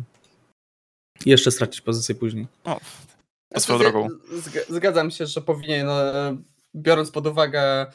[1.25, 2.47] I jeszcze stracić pozycję później.
[2.63, 2.79] O,
[3.57, 4.07] swoją drogą.
[4.69, 6.01] Zgadzam się, że powinien, no,
[6.75, 7.85] biorąc pod uwagę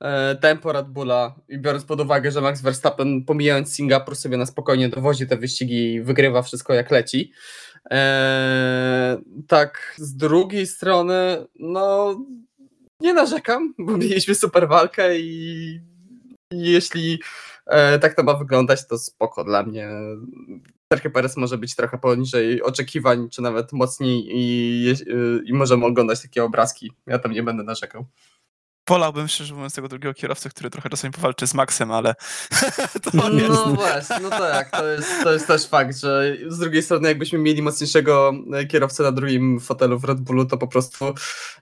[0.00, 4.46] e, tempo Red Bulla i biorąc pod uwagę, że Max Verstappen pomijając Singapur sobie na
[4.46, 7.32] spokojnie dowozi te wyścigi i wygrywa wszystko jak leci,
[7.90, 12.16] Eee, tak, z drugiej strony, no
[13.00, 15.80] nie narzekam, bo mieliśmy super walkę i,
[16.50, 17.20] jeśli
[17.66, 19.88] e, tak to ma wyglądać, to spoko dla mnie.
[20.92, 24.94] Sergio Perez może być trochę poniżej oczekiwań, czy nawet mocniej i, i,
[25.50, 26.92] i możemy oglądać takie obrazki.
[27.06, 28.06] Ja tam nie będę narzekał
[28.90, 32.14] wolałbym szczerze mówiąc tego drugiego kierowcę, który trochę czasami powalczy z Maxem, ale
[33.04, 33.48] to no, jest.
[33.48, 37.38] No właśnie, no tak, to jest, to jest też fakt, że z drugiej strony jakbyśmy
[37.38, 41.14] mieli mocniejszego e, kierowcę na drugim fotelu w Red Bullu, to po prostu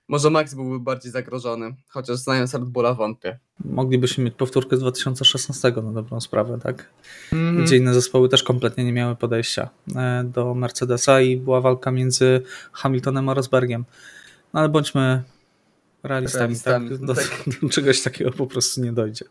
[0.08, 3.38] może Max byłby bardziej zagrożony, chociaż znając Red Bulla wątpię.
[3.64, 6.90] Moglibyśmy mieć powtórkę z 2016 na dobrą sprawę, tak?
[7.32, 7.64] Mm.
[7.64, 12.42] Gdzie inne zespoły też kompletnie nie miały podejścia e, do Mercedesa i była walka między
[12.72, 13.84] Hamiltonem a Rosbergiem.
[14.54, 15.22] No ale bądźmy
[16.08, 16.98] realistami, realistami tak?
[16.98, 17.24] Do, tak.
[17.62, 19.24] do, czegoś takiego po prostu nie dojdzie.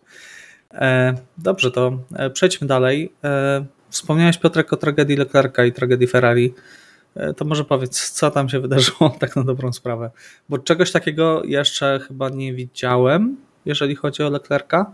[0.74, 3.14] E, dobrze, to e, przejdźmy dalej.
[3.24, 6.54] E, wspomniałeś Piotrek o tragedii Leclerca i tragedii Ferrari.
[7.38, 10.12] To może powiedz, co tam się wydarzyło tak na dobrą sprawę.
[10.50, 14.92] Bo czegoś takiego jeszcze chyba nie widziałem, jeżeli chodzi o Leclerca.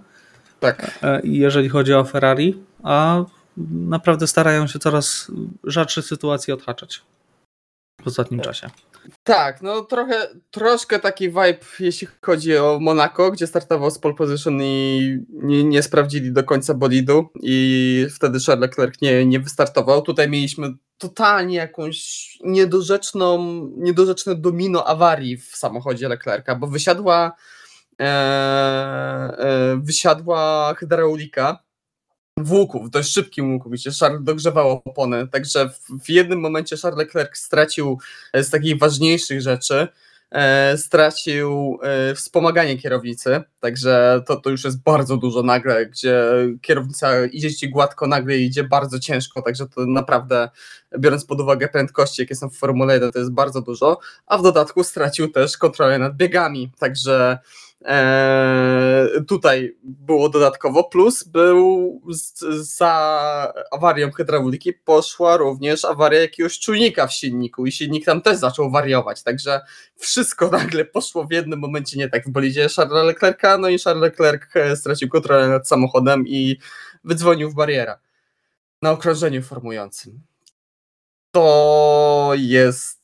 [0.60, 1.00] Tak.
[1.24, 3.24] I jeżeli chodzi o Ferrari, a
[3.72, 5.32] naprawdę starają się coraz
[5.64, 7.02] rzadsze sytuacje odhaczać
[8.02, 8.48] w ostatnim tak.
[8.48, 8.70] czasie.
[9.24, 14.62] Tak, no trochę, troszkę taki vibe, jeśli chodzi o Monaco, gdzie startował z pole position
[14.62, 20.02] i nie, nie sprawdzili do końca bolidu i wtedy Charles Leclerc nie, nie wystartował.
[20.02, 23.40] Tutaj mieliśmy totalnie jakąś niedorzeczną,
[23.78, 27.36] niedorzeczne domino awarii w samochodzie Leclerca, bo wysiadła
[28.00, 31.64] e, e, wysiadła hydraulika
[32.38, 36.78] w łuku, w dość szybkim łuku, gdzie Charles dogrzewał opony, także w, w jednym momencie
[36.78, 38.00] Charles Leclerc stracił
[38.34, 39.88] e, z takich ważniejszych rzeczy,
[40.32, 46.24] e, stracił e, wspomaganie kierownicy, także to, to już jest bardzo dużo nagle, gdzie
[46.62, 50.50] kierownica idzie ci gładko, nagle idzie bardzo ciężko, także to naprawdę,
[51.00, 54.44] biorąc pod uwagę prędkości, jakie są w Formule 1, to jest bardzo dużo, a w
[54.44, 57.40] dodatku stracił też kontrolę nad biegami, także
[59.28, 62.02] tutaj było dodatkowo, plus był
[62.62, 68.72] za awarią hydrauliki poszła również awaria jakiegoś czujnika w silniku i silnik tam też zaczął
[68.72, 69.62] wariować, także
[69.98, 74.02] wszystko nagle poszło w jednym momencie nie tak w bolidzie Charlesa Leclerca, no i Charles
[74.02, 76.58] Leclerc e, stracił kontrolę nad samochodem i
[77.04, 78.00] wydzwonił w bariera
[78.82, 80.22] na okrążeniu formującym.
[81.32, 83.03] To jest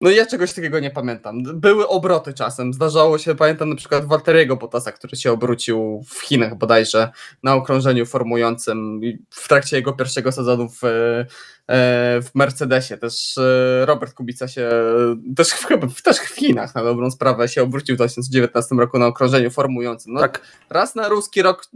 [0.00, 1.42] no ja czegoś takiego nie pamiętam.
[1.42, 2.72] Były obroty czasem.
[2.72, 7.10] Zdarzało się, pamiętam na przykład Walteriego Bottasa, który się obrócił w Chinach bodajże
[7.42, 11.26] na okrążeniu formującym w trakcie jego pierwszego sezonu w, e,
[12.22, 12.96] w Mercedesie.
[12.96, 14.70] Też e, Robert Kubica się
[15.36, 19.50] też chyba też w Chinach na dobrą sprawę się obrócił w 2019 roku na okrążeniu
[19.50, 20.12] formującym.
[20.12, 20.40] No, tak.
[20.70, 21.66] Raz na ruski rok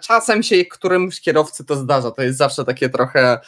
[0.00, 2.10] czasem się którymś kierowcy to zdarza.
[2.10, 3.40] To jest zawsze takie trochę.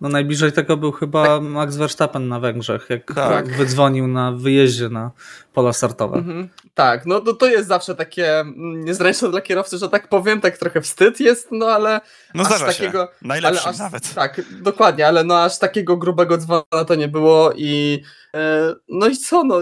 [0.00, 1.42] No najbliżej tego był chyba tak.
[1.42, 3.56] Max Verstappen na Węgrzech, jak tak.
[3.56, 5.10] wydzwonił na wyjeździe na
[5.52, 6.16] pola startowe.
[6.16, 6.48] Mhm.
[6.74, 10.58] Tak, no to, to jest zawsze takie mm, niezręczne dla kierowcy, że tak powiem, tak
[10.58, 12.00] trochę wstyd jest, no ale
[12.34, 13.02] no aż takiego...
[13.04, 13.26] Się.
[13.28, 14.14] Najlepszy aż, nawet.
[14.14, 18.02] Tak, dokładnie, ale no aż takiego grubego dzwona to nie było i
[18.34, 19.60] e, no i co, no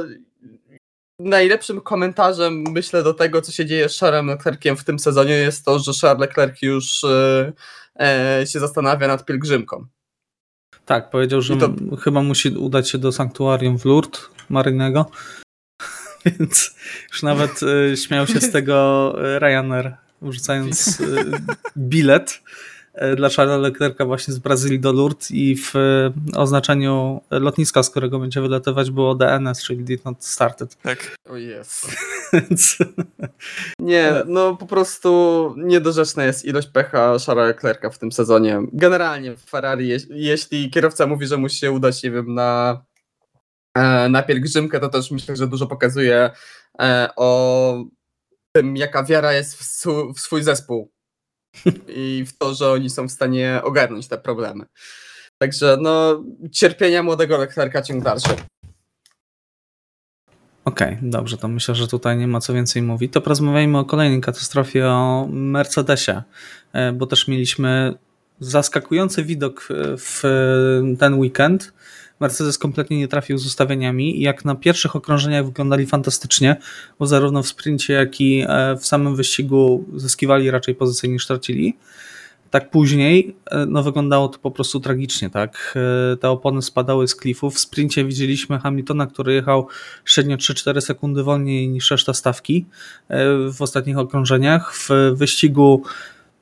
[1.19, 5.65] najlepszym komentarzem, myślę, do tego, co się dzieje z Charlesem Leclerciem w tym sezonie jest
[5.65, 7.53] to, że Charles Leclerc już e,
[8.45, 9.87] się zastanawia nad pielgrzymką.
[10.85, 11.75] Tak, powiedział, że to...
[12.01, 15.11] chyba musi udać się do sanktuarium w Lourdes Marynego,
[16.25, 16.77] więc
[17.13, 21.03] już nawet e, śmiał się z tego Ryanair, wrzucając
[21.77, 22.76] bilet E,
[23.17, 28.19] dla Charlesa Leclerca właśnie z Brazylii do Lourdes i w e, oznaczeniu lotniska, z którego
[28.19, 30.77] będzie wylatywać było DNS, czyli Did Not Started.
[30.77, 31.17] Tak.
[31.29, 31.87] O jest.
[33.79, 38.61] Nie, no po prostu niedorzeczna jest ilość pecha Charlesa Leclerca w tym sezonie.
[38.73, 42.83] Generalnie w Ferrari, jeśli kierowca mówi, że musi się udać, nie wiem, na
[43.75, 46.31] e, na pielgrzymkę, to też myślę, że dużo pokazuje
[47.17, 47.85] o
[48.53, 49.57] tym, jaka wiara jest
[50.15, 50.96] w swój zespół
[51.89, 54.65] i w to, że oni są w stanie ogarnąć te problemy.
[55.39, 58.29] Także no, cierpienia młodego lektorka ciąg dalszy.
[60.65, 63.13] Okej, okay, dobrze, to myślę, że tutaj nie ma co więcej mówić.
[63.13, 66.23] To porozmawiajmy o kolejnej katastrofie, o Mercedesie,
[66.73, 67.95] e, bo też mieliśmy
[68.41, 70.23] zaskakujący widok w
[70.99, 71.73] ten weekend.
[72.21, 76.57] Mercedes kompletnie nie trafił z ustawieniami i jak na pierwszych okrążeniach wyglądali fantastycznie,
[76.99, 81.77] bo zarówno w sprincie, jak i e, w samym wyścigu zyskiwali raczej pozycję niż tracili.
[82.51, 85.31] Tak później e, no, wyglądało to po prostu tragicznie.
[85.31, 85.75] Tak?
[86.13, 87.55] E, te opony spadały z klifów.
[87.55, 89.69] W sprincie widzieliśmy Hamiltona, który jechał
[90.05, 92.67] średnio 3-4 sekundy wolniej niż reszta stawki
[93.53, 94.75] w ostatnich okrążeniach.
[94.75, 95.83] W wyścigu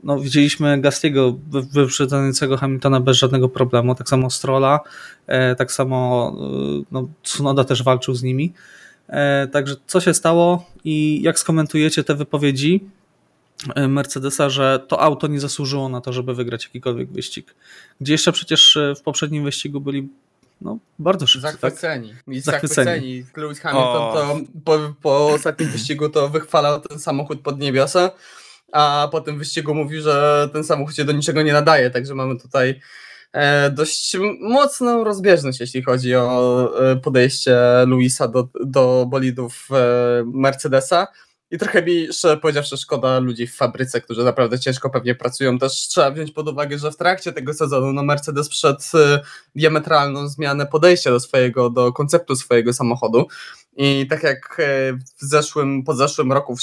[0.05, 1.39] no, widzieliśmy Gastiego
[1.73, 4.81] wyprzedzającego Hamiltona bez żadnego problemu, tak samo Strola,
[5.27, 6.33] e, tak samo
[6.81, 8.53] e, no, Tsunoda też walczył z nimi.
[9.09, 12.85] E, także co się stało i jak skomentujecie te wypowiedzi
[13.89, 17.55] Mercedesa, że to auto nie zasłużyło na to, żeby wygrać jakikolwiek wyścig.
[18.01, 20.09] Gdzie jeszcze przecież w poprzednim wyścigu byli
[20.61, 21.49] no, bardzo szybcy.
[21.51, 22.09] Zachwyceni.
[22.09, 22.43] Tak?
[22.43, 22.87] Zachwyceni.
[22.87, 23.25] Zachwyceni.
[23.37, 28.11] Lewis Hamilton to po, po ostatnim wyścigu to wychwalał ten samochód pod niebiosa
[28.75, 32.41] a po tym wyścigu mówił, że ten samochód się do niczego nie nadaje, także mamy
[32.41, 32.81] tutaj
[33.33, 37.57] e, dość mocną rozbieżność, jeśli chodzi o e, podejście
[37.87, 41.07] Luisa do, do bolidów e, Mercedesa.
[41.51, 45.59] I trochę mi, szczerze powiedziawszy, szkoda ludzi w fabryce, którzy naprawdę ciężko pewnie pracują.
[45.59, 48.93] Też trzeba wziąć pod uwagę, że w trakcie tego sezonu no Mercedes przed
[49.55, 53.27] diametralną zmianę podejścia do swojego, do konceptu swojego samochodu.
[53.77, 56.61] I tak jak e, w zeszłym, po zeszłym roku w,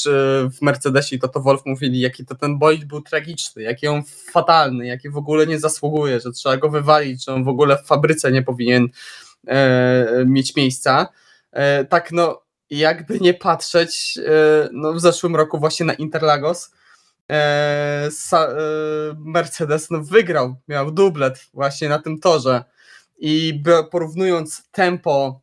[0.58, 4.88] w Mercedesie to to Wolf mówili, jaki to ten bolid był tragiczny, jaki on fatalny,
[4.88, 8.32] jaki w ogóle nie zasługuje, że trzeba go wywalić, że on w ogóle w fabryce
[8.32, 8.88] nie powinien
[9.47, 11.08] e, mieć miejsca.
[11.52, 16.71] E, tak no, jakby nie patrzeć, e, no w zeszłym roku właśnie na Interlagos
[17.30, 18.47] e, e,
[19.19, 22.63] Mercedes no, wygrał, miał dublet właśnie na tym torze
[23.19, 25.40] i porównując tempo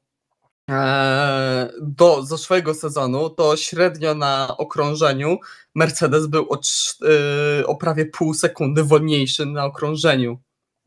[1.81, 5.39] do zeszłego sezonu, to średnio na okrążeniu
[5.75, 10.39] Mercedes był o, e, o prawie pół sekundy wolniejszy na okrążeniu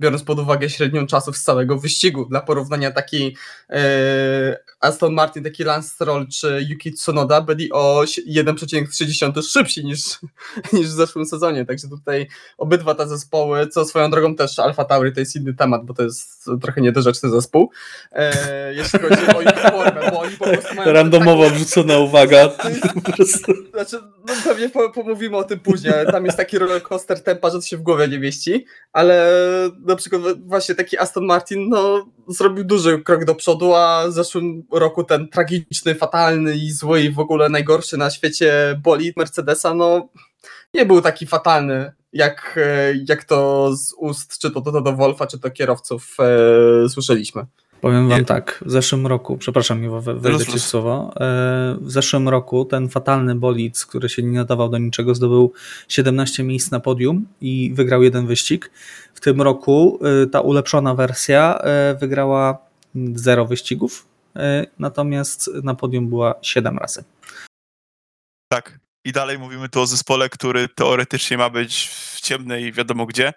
[0.02, 2.26] biorąc pod uwagę średnią czasów z całego wyścigu.
[2.26, 3.38] Dla porównania taki
[3.70, 10.00] e, Aston Martin, taki Lance Stroll czy Yuki Tsunoda byli o 1,3 szybsi niż,
[10.74, 15.14] niż w zeszłym sezonie, także tutaj obydwa te zespoły, co swoją drogą też Alfa Tauri
[15.14, 17.72] to jest inny temat, bo to jest trochę niedorzeczny zespół,
[18.12, 19.90] e, jeśli chodzi o ich formę,
[20.86, 22.50] Randomowo wrzucona uwaga.
[23.16, 23.54] Prostu.
[23.74, 27.56] Znaczy, no pewnie po, pomówimy o tym później, ale tam jest taki rollercoaster tempa, że
[27.56, 29.32] to się w głowie nie mieści, ale
[29.86, 34.64] na przykład właśnie taki Aston Martin, no, zrobił duży krok do przodu, a w zeszłym
[34.72, 40.10] roku ten tragiczny, fatalny i zły i w ogóle najgorszy na świecie bolid Mercedesa, no,
[40.74, 44.94] nie był taki fatalny, jak, e, jak to z ust, czy to, to, to do
[44.94, 47.46] Wolfa, czy to kierowców e, słyszeliśmy.
[47.82, 48.26] Powiem wam Nie.
[48.26, 52.89] tak, w zeszłym roku, przepraszam, Iwo, wejdę ci w słowo, e, w zeszłym roku ten
[52.89, 55.54] fatalny bolid, który się nie nadawał do niczego, zdobył
[55.88, 58.72] 17 miejsc na podium i wygrał jeden wyścig.
[59.13, 62.58] W tym roku e, ta ulepszona wersja e, wygrała
[63.15, 64.08] 0 wyścigów,
[64.80, 67.04] natomiast na podium była 7 razy.
[68.52, 68.80] Tak.
[69.06, 73.34] I dalej mówimy tu o zespole, który teoretycznie ma być w ciemnej wiadomo gdzie.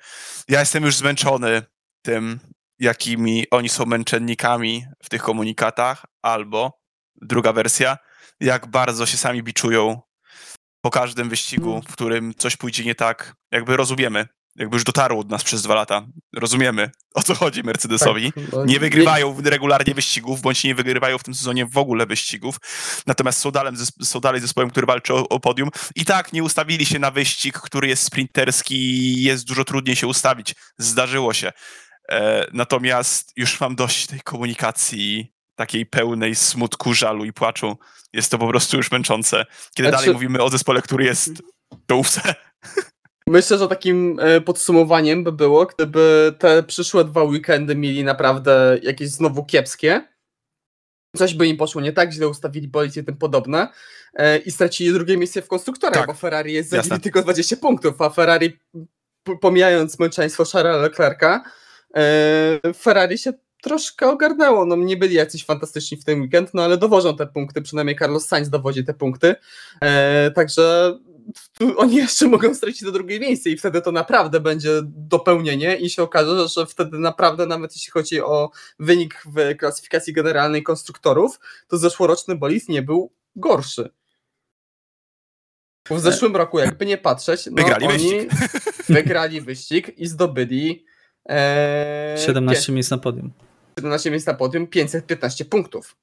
[0.48, 1.62] Ja jestem już zmęczony
[2.02, 2.40] tym,
[2.78, 6.80] jakimi oni są męczennikami w tych komunikatach, albo
[7.22, 7.98] druga wersja,
[8.40, 10.00] jak bardzo się sami biczują
[10.80, 13.34] po każdym wyścigu, w którym coś pójdzie nie tak.
[13.52, 16.06] Jakby rozumiemy, jakby już dotarło do nas przez dwa lata.
[16.36, 18.32] Rozumiemy, o co chodzi Mercedesowi.
[18.32, 22.56] Tak, no, Nie wygrywają regularnie wyścigów, bądź nie wygrywają w tym sezonie w ogóle wyścigów.
[23.06, 25.68] Natomiast są dalej, są dalej zespołem, który walczy o, o podium.
[25.96, 30.06] I tak nie ustawili się na wyścig, który jest sprinterski i jest dużo trudniej się
[30.06, 30.54] ustawić.
[30.78, 31.52] Zdarzyło się.
[32.10, 37.78] E, natomiast już mam dość tej komunikacji takiej pełnej smutku, żalu i płaczu.
[38.12, 39.46] Jest to po prostu już męczące.
[39.74, 42.20] Kiedy Znaczy- dalej mówimy o zespole, który jest w czołówce.
[43.26, 49.08] Myślę, że takim e, podsumowaniem by było, gdyby te przyszłe dwa weekendy mieli naprawdę jakieś
[49.08, 50.08] znowu kiepskie.
[51.16, 53.68] Coś by im poszło nie tak, źle ustawili bolid i tym podobne
[54.14, 56.06] e, i stracili drugie miejsce w konstruktorach, Tak.
[56.06, 58.58] bo Ferrari jest zabili tylko 20 punktów, a Ferrari,
[59.40, 61.42] pomijając męczeństwo Charlesa Leclerca,
[62.76, 64.66] Ferrari się troszkę ogarnęło.
[64.66, 68.26] No nie byli jacyś fantastyczni w ten weekend, no ale dowożą te punkty, przynajmniej Carlos
[68.26, 69.34] Sainz dowodzi te punkty,
[69.80, 70.94] e, także
[71.58, 75.90] tu oni jeszcze mogą stracić do drugie miejsce i wtedy to naprawdę będzie dopełnienie i
[75.90, 81.78] się okaże, że wtedy naprawdę nawet jeśli chodzi o wynik w klasyfikacji generalnej konstruktorów, to
[81.78, 83.90] zeszłoroczny bolid nie był gorszy.
[85.88, 88.30] Bo w zeszłym roku, jakby nie patrzeć, no Wygrali oni wyścig.
[88.88, 90.84] wygrali wyścig i zdobyli
[91.28, 93.32] e, 17 miejsc na podium.
[93.78, 95.96] 17 miejsc na podium, 515 punktów.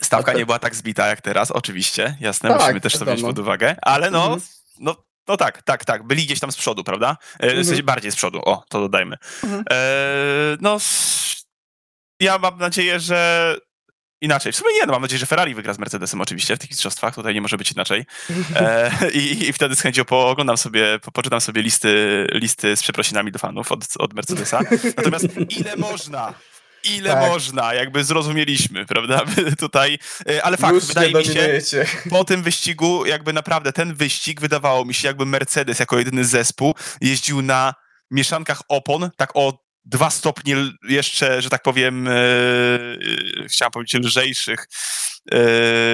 [0.00, 3.22] Stawka to- nie była tak zbita jak teraz, oczywiście, jasne, Tak, musimy też to wziąć
[3.22, 4.40] pod uwagę, ale no, Mhm.
[4.80, 4.96] no,
[5.28, 7.16] no tak, tak, tak, byli gdzieś tam z przodu, prawda?
[7.40, 7.86] E, W sensie Mhm.
[7.86, 9.16] bardziej z przodu, o, to dodajmy.
[9.44, 9.64] Mhm.
[9.70, 9.76] E,
[10.60, 10.76] no,
[12.20, 13.56] ja mam nadzieję, że
[14.24, 16.70] inaczej, w sumie nie, no mam nadzieję, że Ferrari wygra z Mercedesem oczywiście w tych
[16.70, 18.04] mistrzostwach, tutaj nie może być inaczej.
[18.56, 23.32] E, i, I wtedy z chęcią pooglądam sobie, po, poczytam sobie listy, listy z przeprosinami
[23.32, 24.60] do fanów od, od Mercedesa.
[24.96, 26.34] Natomiast ile można?
[26.84, 27.28] Ile Tak.
[27.28, 27.74] można?
[27.74, 29.22] Jakby zrozumieliśmy, prawda?
[29.58, 29.98] Tutaj,
[30.30, 31.60] e, ale fakt, Już wydaje mi się,
[32.10, 36.74] po tym wyścigu, jakby naprawdę ten wyścig wydawało mi się, jakby Mercedes jako jedyny zespół
[37.00, 37.74] jeździł na
[38.10, 40.56] mieszankach opon, tak o dwa stopnie
[40.88, 42.12] jeszcze, że tak powiem, e,
[43.48, 44.68] chciałem powiedzieć lżejszych,
[45.32, 45.38] e,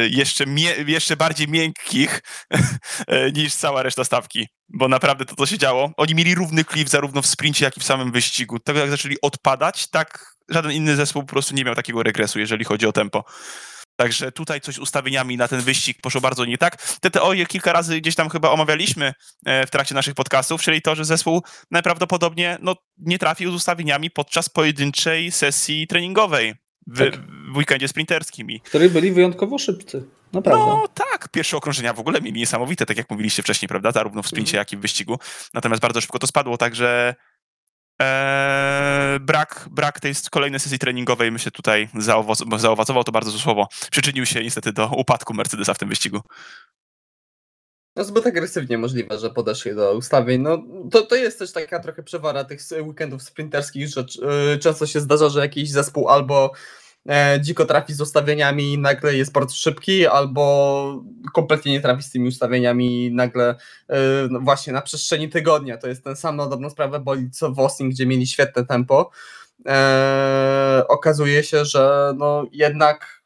[0.09, 0.44] jeszcze,
[0.87, 2.22] jeszcze bardziej miękkich
[3.37, 5.92] niż cała reszta stawki, bo naprawdę to, co się działo.
[5.96, 8.59] Oni mieli równy klif zarówno w sprincie, jak i w samym wyścigu.
[8.59, 12.64] Tego jak zaczęli odpadać, tak żaden inny zespół po prostu nie miał takiego regresu, jeżeli
[12.64, 13.24] chodzi o tempo.
[14.00, 16.82] Także tutaj coś z ustawieniami na ten wyścig poszło bardzo nie tak.
[17.00, 19.12] Te teorie kilka razy gdzieś tam chyba omawialiśmy
[19.46, 24.10] e, w trakcie naszych podcastów, czyli to, że zespół najprawdopodobniej no, nie trafił z ustawieniami
[24.10, 26.54] podczas pojedynczej sesji treningowej
[26.86, 27.20] w, Tak.
[27.52, 28.48] w weekendzie sprinterskim.
[28.64, 30.04] W której byli wyjątkowo szybcy.
[30.32, 30.66] Naprawdę.
[30.66, 33.92] no tak, pierwsze okrążenia w ogóle mieli niesamowite, tak jak mówiliście wcześniej, prawda?
[33.92, 35.18] Zarówno w sprincie, jak i w wyścigu.
[35.54, 37.14] Natomiast bardzo szybko to spadło, także
[38.00, 43.68] e, brak, brak tej kolejnej sesji treningowej, myślę, tutaj zaowoc- zaowocował to bardzo słowo.
[43.90, 46.20] Przyczynił się niestety do upadku Mercedesa w tym wyścigu.
[47.96, 50.42] No zbyt agresywnie możliwe, że podeszli do ustawień.
[50.42, 54.04] No to, to jest też taka trochę przewara tych weekendów sprinterskich, że
[54.54, 56.79] y, często się zdarza, że jakiś zespół albo e,
[57.40, 62.28] dziko trafi z ustawieniami i nagle jest bardzo szybki, albo kompletnie nie trafi z tymi
[62.28, 63.94] ustawieniami i nagle y,
[64.30, 67.58] no właśnie na przestrzeni tygodnia, to jest ten sam na dobrą sprawę boli co w
[67.58, 69.10] Austin, gdzie mieli świetne tempo,
[69.66, 73.20] e, okazuje się, że no jednak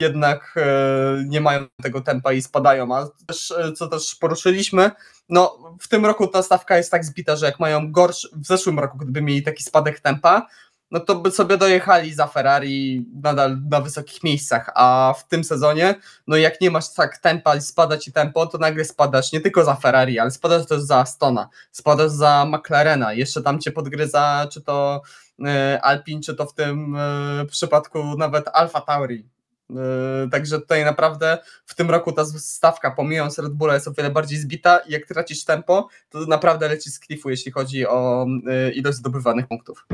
[0.00, 4.90] jednak e, nie mają tego tempa i spadają, a też, e, co też poruszyliśmy,
[5.28, 8.78] no w tym roku ta stawka jest tak zbita, że jak mają gorszy, w zeszłym
[8.78, 10.46] roku gdyby mieli taki spadek tempa,
[10.90, 15.94] no to by sobie dojechali za Ferrari nadal na wysokich miejscach, a w tym sezonie,
[16.26, 19.64] no jak nie masz tak tempa i spada ci tempo, to nagle spadasz nie tylko
[19.64, 24.60] za Ferrari, ale spadasz też za Astona, spadasz za McLarena, jeszcze tam cię podgryza, czy
[24.60, 25.02] to
[25.44, 29.28] e, Alpine, czy to w tym e, przypadku nawet Alfa Tauri,
[29.70, 34.10] Yy, Także tutaj naprawdę w tym roku ta stawka, pomijając Red Bulla, jest o wiele
[34.10, 38.26] bardziej zbita i jak tracisz tempo, to naprawdę leci z klifu, jeśli chodzi o
[38.74, 39.86] ilość zdobywanych punktów.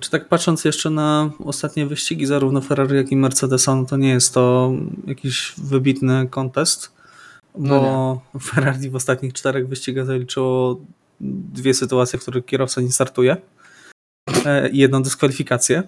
[0.00, 4.08] Czy tak patrząc jeszcze na ostatnie wyścigi zarówno Ferrari, jak i Mercedesa, no to nie
[4.08, 4.72] jest to
[5.06, 6.92] jakiś wybitny kontest,
[7.54, 10.80] bo No Ferrari w ostatnich czterech wyścigach zaliczyło
[11.20, 13.36] dwie sytuacje, w których kierowca nie startuje
[14.44, 15.82] e, i jedną dyskwalifikację,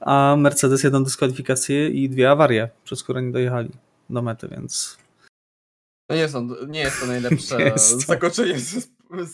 [0.00, 3.70] a Mercedes jedną dyskwalifikację i dwie awarie, przez które nie dojechali
[4.10, 4.98] do mety, więc
[6.10, 7.98] No nie, są, nie jest to najlepsze Nie jest to.
[8.00, 8.80] zakończenie se-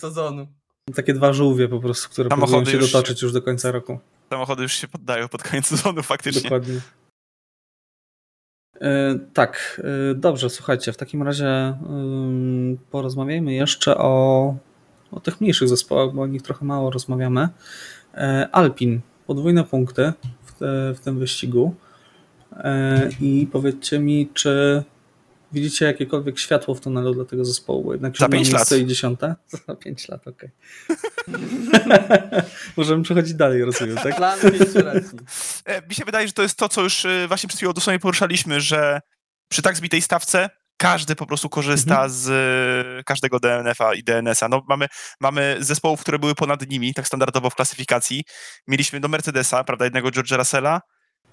[0.01, 0.47] sezonu.
[0.95, 3.99] Takie dwa żółwie po prostu, które próbują się już- dotoczyć już do końca roku.
[4.31, 6.43] Samochody już się poddają pod koniec sezonu faktycznie.
[6.43, 6.81] Dokładnie.
[8.81, 11.75] E, Tak, e, dobrze, słuchajcie, w takim razie
[12.91, 14.57] porozmawiajmy jeszcze o,
[15.13, 17.49] o tych mniejszych zespołach, bo o nich trochę mało rozmawiamy.
[18.15, 20.13] E, Alpin, podwójne punkty
[20.45, 21.75] w, te, w tym wyścigu
[23.21, 24.83] i powiedzcie mi, czy
[25.53, 28.59] widzicie jakiekolwiek światło w tunelu dla tego zespołu, bo jednak Za siódme pięć lat.
[28.61, 29.35] miejsce i dziesiąte?
[29.69, 30.51] Za pięć lat, okej.
[32.77, 34.17] Możemy przechodzić dalej, rozumiem, tak?
[34.17, 34.39] Plan.
[35.65, 37.99] E, Mi się wydaje, że to jest to, co już e, właśnie przed chwilą dosłownie
[37.99, 39.01] poruszaliśmy, że
[39.49, 42.11] przy tak zbitej stawce każdy po prostu korzysta Mhm.
[42.11, 42.29] z
[42.99, 44.49] e, każdego DNF-a i DNS-a.
[44.49, 44.87] No, mamy,
[45.21, 48.25] mamy zespołów, które były ponad nimi, tak standardowo w klasyfikacji.
[48.69, 50.81] Mieliśmy do Mercedesa, prawda, jednego George'a Russella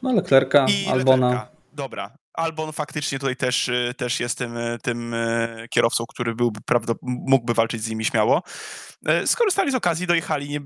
[0.02, 1.28] No Leclerca, Albona.
[1.28, 1.52] Leclerca.
[1.74, 2.12] Dobra.
[2.34, 6.94] Albon faktycznie tutaj też, y, też jest tym, y, tym y, kierowcą, który byłby, prawda,
[7.02, 8.44] mógłby walczyć z nimi śmiało.
[9.06, 10.60] E, Skorzystali z okazji, dojechali, nie,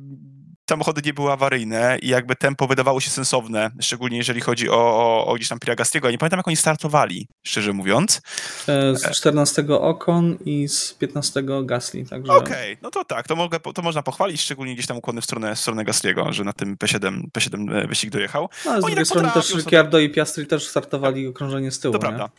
[0.70, 5.26] samochody nie były awaryjne i jakby tempo wydawało się sensowne, szczególnie jeżeli chodzi o, o,
[5.28, 6.12] o gdzieś tam Piragastiego.
[6.12, 8.22] Nie pamiętam, jak oni startowali, szczerze mówiąc.
[8.68, 13.60] E, Z 14 Okon i z 15 Gasly, także Okej, no to tak, to, mogę,
[13.60, 16.78] to można pochwalić, szczególnie gdzieś tam ukłony w stronę, w stronę Gasliego, że na tym
[16.78, 18.50] P7, P7 wyścig dojechał.
[18.66, 21.80] no, ale z oni drugiej tak strony też Ricciardo i Piastri też startowali okrążenie z
[21.80, 22.02] tyłu, To nie?
[22.02, 22.30] prawda.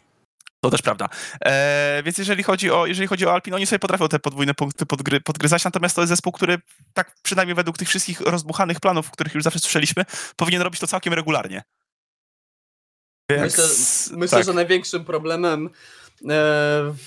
[0.61, 1.09] To też prawda.
[1.45, 4.87] E, więc jeżeli chodzi, o, jeżeli chodzi o Alpin, oni sobie potrafią te podwójne punkty
[4.87, 6.59] podgry, podgryzać, natomiast to jest zespół, który
[6.93, 10.05] tak przynajmniej według tych wszystkich rozbuchanych planów, których już zawsze słyszeliśmy,
[10.37, 11.63] powinien robić to całkiem regularnie.
[13.31, 14.47] Więc, Myślę, myślę tak.
[14.47, 15.71] że największym problemem e,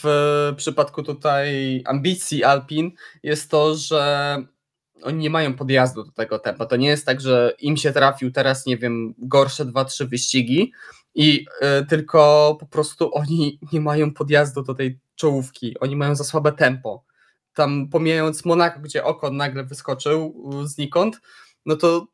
[0.04, 2.92] w przypadku tutaj ambicji Alpin
[3.24, 4.38] jest to, że
[5.04, 6.66] oni nie mają podjazdu do tego tempa.
[6.66, 10.74] To nie jest tak, że im się trafił teraz, nie wiem, gorsze 2-3 wyścigi
[11.16, 15.80] i e, tylko po prostu oni nie mają podjazdu do tej czołówki.
[15.80, 17.06] Oni mają za słabe tempo.
[17.54, 21.22] Tam pomijając Monaco, gdzie Okon nagle wyskoczył znikąd,
[21.66, 22.08] no to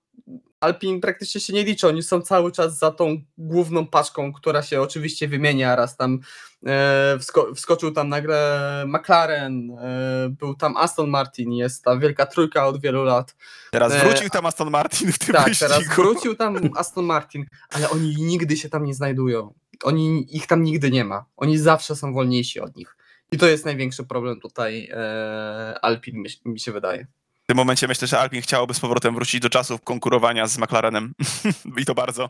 [0.60, 4.82] Alpin praktycznie się nie liczy, oni są cały czas za tą główną paczką, która się
[4.82, 6.20] oczywiście wymienia, raz tam
[6.66, 12.68] e, wsko wskoczył tam nagle McLaren, e, był tam Aston Martin, jest ta wielka trójka
[12.68, 13.36] od wielu lat.
[13.72, 15.72] Teraz e, wrócił tam Aston Martin w tym Tak, wyścigu.
[15.72, 19.54] teraz wrócił tam Aston Martin, ale oni nigdy się tam nie znajdują.
[19.84, 21.26] Oni, ich tam nigdy nie ma.
[21.38, 22.98] Oni zawsze są wolniejsi od nich.
[23.32, 27.08] I to jest największy problem tutaj e, Alpin, mi, mi się wydaje.
[27.48, 31.14] W tym momencie myślę, że Alpin chciałoby z powrotem wrócić do czasów konkurowania z McLarenem.
[31.82, 32.30] I to bardzo.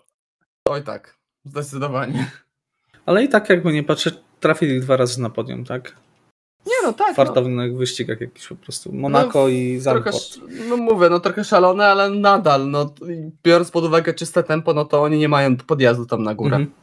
[0.66, 2.32] Oj tak, zdecydowanie.
[3.06, 5.96] Ale i tak jakby nie patrzeć, trafili dwa razy na podium, tak?
[6.66, 7.26] Nie no tak, W no.
[7.26, 8.94] fartownych wyścigach jakichś po prostu.
[8.94, 10.40] Monaco i trochę, Zandvoort.
[10.70, 12.94] no mówię, no trochę szalone, ale nadal, no
[13.44, 16.56] biorąc pod uwagę czyste tempo, no to oni nie mają podjazdu tam na górę.
[16.56, 16.76] Mhm.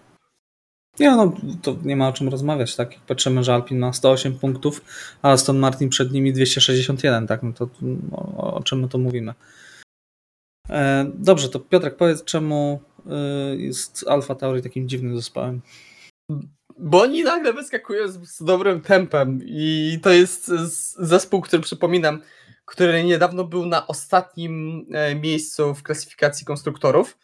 [1.00, 1.32] Nie no,
[1.62, 2.92] to nie ma o czym rozmawiać, tak?
[2.92, 4.84] Jak patrzymy, że Alpin ma 108 punktów,
[5.22, 7.42] a Aston Martin przed nimi 261, tak?
[7.42, 7.68] No to
[8.12, 9.34] o, o czym my to mówimy?
[10.68, 12.80] E, dobrze, to Piotrek, powiedz, czemu
[13.52, 15.60] y, jest Alfa Tauri takim dziwnym zespołem?
[16.78, 20.46] Bo oni nagle wyskakują z, z dobrym tempem i to jest
[20.98, 22.20] zespół, który przypominam,
[22.64, 27.18] który niedawno był na ostatnim e, miejscu w klasyfikacji konstruktorów,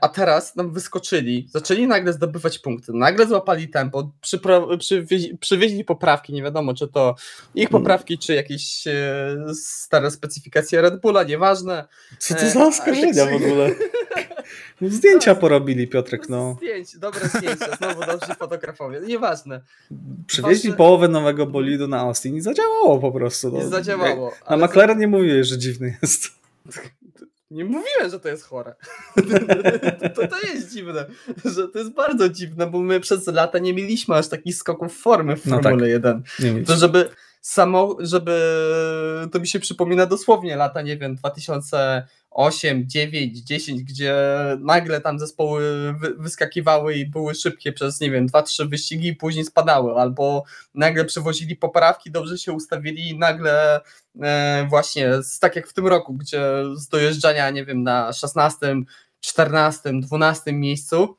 [0.00, 6.32] a teraz nam wyskoczyli, zaczęli nagle zdobywać punkty, nagle złapali tempo, przypro, przywieźli, przywieźli poprawki,
[6.32, 7.14] nie wiadomo czy to
[7.54, 8.94] ich poprawki, czy jakieś e,
[9.54, 11.84] stare specyfikacje Red Bulla, nieważne.
[12.18, 13.70] Co E, to za oskarżenia w ogóle?
[14.80, 16.54] No, Zdjęcia porobili, Piotrek, no.
[16.56, 19.60] Zdjęć, dobre zdjęcia, znowu dobrzy fotografowie, nieważne.
[20.26, 23.50] Przywieźli Wasze- połowę nowego bolidu na Austin i zadziałało po prostu.
[23.52, 23.58] No.
[23.58, 24.32] Nie zadziałało.
[24.46, 26.28] A McLaren nie mówiłeś, że dziwny jest.
[27.50, 28.74] Nie mówiłem, że to jest chore.
[30.14, 31.06] to, to jest dziwne,
[31.44, 35.36] że to jest bardzo dziwne, bo my przez lata nie mieliśmy aż takich skoków formy
[35.36, 35.90] w No Formule tak.
[35.90, 36.22] 1.
[36.38, 36.64] Nie wiem.
[36.64, 37.08] To żeby
[37.40, 38.40] samo, żeby
[39.32, 44.14] to mi się przypomina dosłownie lata, nie wiem, 2008, 9, 10, gdzie
[44.60, 49.44] nagle tam zespoły wy, wyskakiwały i były szybkie przez, nie wiem, 2-3 wyścigi i później
[49.44, 53.80] spadały, albo nagle przywozili poprawki, dobrze się ustawili i nagle
[54.22, 55.10] e, właśnie,
[55.40, 56.40] tak jak w tym roku, gdzie
[56.74, 58.76] z dojeżdżania, nie wiem, na 16
[59.20, 61.16] 14, 12 miejscu,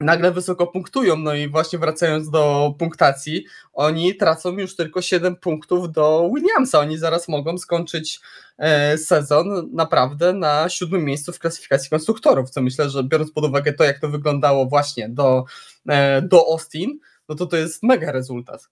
[0.00, 5.92] nagle wysoko punktują, no i właśnie wracając do punktacji, oni tracą już tylko 7 punktów
[5.92, 8.20] do Williamsa, oni zaraz mogą skończyć
[8.58, 13.72] e, sezon naprawdę na siódmym miejscu w klasyfikacji konstruktorów, co myślę, że biorąc pod uwagę
[13.72, 15.44] to, jak to wyglądało właśnie do,
[15.88, 18.68] e, do Austin, no to to jest mega rezultat.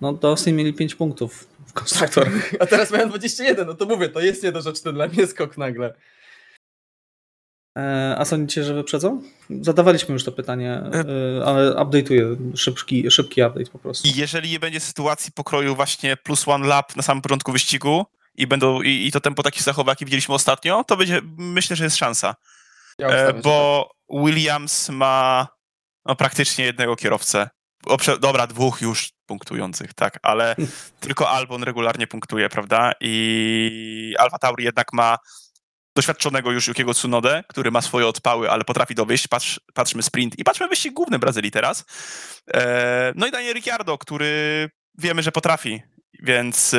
[0.00, 2.50] No do Austin mieli 5 punktów w konstruktorach.
[2.50, 5.94] Tak, a teraz mają 21, no to mówię, to jest niedorzeczny dla mnie skok nagle.
[7.78, 9.22] E, a sądzicie, że wyprzedzą?
[9.60, 14.08] Zadawaliśmy już to pytanie, e, ale update'uję, szybki, szybki update po prostu.
[14.08, 18.46] I jeżeli nie będzie sytuacji pokroju właśnie plus one lap na samym początku wyścigu i
[18.46, 21.96] będą i, i to tempo takich zachowań, jakie widzieliśmy ostatnio, to będzie, myślę, że jest
[21.96, 22.34] szansa.
[22.98, 25.48] Ja E, bo Williams ma
[26.06, 27.48] no, praktycznie jednego kierowcę.
[27.86, 30.56] O, prze- dobra, dwóch już punktujących, tak, ale
[31.00, 32.92] tylko Albon regularnie punktuje, prawda?
[33.00, 35.16] I Alfa Tauri jednak ma
[35.96, 39.28] doświadczonego już Yukiego Tsunodę, który ma swoje odpały, ale potrafi dowieść.
[39.28, 41.84] Patrz, patrzmy sprint i patrzmy wyścig główny Brazylii teraz.
[42.54, 45.82] E, no i Daniel Ricciardo, który wiemy, że potrafi,
[46.22, 46.78] więc e,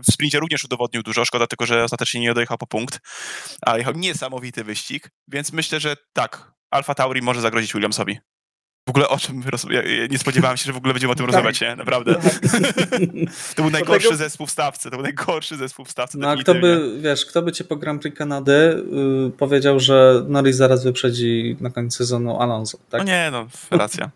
[0.00, 1.24] w sprincie również udowodnił dużo.
[1.24, 3.00] Szkoda tylko, że ostatecznie nie dojechał po punkt,
[3.62, 8.18] ale jechał niesamowity wyścig, więc myślę, że tak, Alfa Tauri może zagrozić Williamsowi.
[8.86, 9.66] W ogóle o czym roz...
[9.70, 11.34] ja, nie spodziewałem się, że w ogóle będziemy o tym Tak.
[11.34, 11.76] rozmawiać, nie?
[11.76, 12.14] Naprawdę.
[13.56, 16.18] to był najgorszy Dlatego- zespół w stawce, to był najgorszy zespół w stawce.
[16.18, 20.24] No a kto by, wiesz, kto by cię po Grand Prix Kanady y, powiedział, że
[20.28, 23.00] Norris zaraz wyprzedzi na koniec sezonu Alonso, tak?
[23.00, 24.10] No nie, no, racja.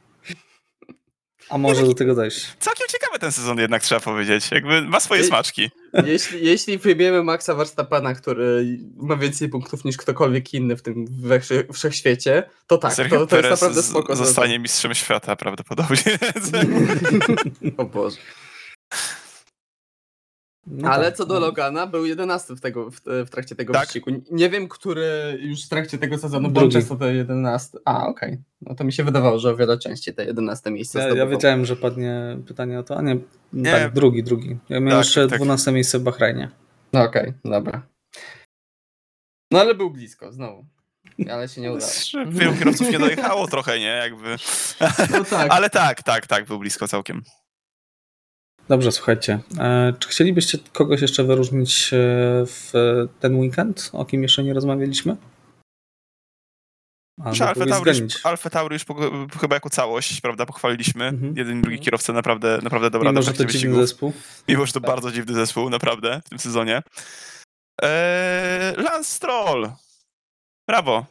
[1.50, 2.46] A może do tego dojść.
[2.60, 4.50] Całkiem ciekawy ten sezon jednak, trzeba powiedzieć.
[4.50, 5.70] Jakby ma swoje Ej, smaczki.
[6.06, 8.66] Jeśli, jeśli wyjmiemy Maxa Verstappena, który
[8.96, 11.40] ma więcej punktów niż ktokolwiek inny w tym we-
[11.72, 14.16] wszechświecie, to tak, to, to jest naprawdę z- spoko.
[14.16, 15.96] Zostanie mistrzem świata prawdopodobnie.
[17.76, 18.16] O Boże.
[20.66, 21.40] No Ale tak, co do no.
[21.40, 23.82] Logana, był 11 w, tego, w, w trakcie tego Tak.
[23.82, 24.10] wyścigu.
[24.30, 26.72] Nie wiem, który już w trakcie tego sezonu, bo Drugi.
[26.72, 27.78] często to 11.
[27.84, 28.38] A, okej.
[28.60, 31.64] No to mi się wydawało, że o wiele częściej te 11 miejsce Ja, ja wiedziałem,
[31.64, 33.18] że padnie pytanie o to, a nie,
[33.52, 33.72] Nie.
[33.72, 34.48] tak, drugi, drugi.
[34.68, 35.38] Ja miałem Tak, jeszcze tak.
[35.38, 36.50] 12 miejsce w Bahrajnie.
[36.92, 37.82] No okej, dobra.
[39.50, 40.66] No ale był blisko, znowu.
[41.30, 41.90] Ale się nie udało.
[42.28, 43.86] Wielu kierowców nie dojechało trochę, nie?
[43.86, 44.36] Jakby.
[45.10, 45.52] No tak.
[45.54, 47.22] Ale tak, tak, tak, był blisko całkiem.
[48.68, 49.38] Dobrze, słuchajcie.
[49.58, 51.96] E, czy chcielibyście kogoś jeszcze wyróżnić e,
[52.46, 52.72] w
[53.20, 55.16] ten weekend, o kim jeszcze nie rozmawialiśmy?
[57.24, 58.94] Alfa Tauri, Alfa Tauri już po,
[59.40, 61.04] chyba jako całość, prawda, pochwaliliśmy.
[61.04, 61.36] Mhm.
[61.36, 64.12] Jeden i drugi kierowca naprawdę, naprawdę dobra Mimo, że to dziwny zespół.
[64.48, 64.90] Mimo, że to Tak.
[64.90, 66.82] bardzo dziwny zespół, naprawdę, w tym sezonie.
[67.82, 69.70] Eee, Lance Stroll.
[70.68, 71.06] Brawo.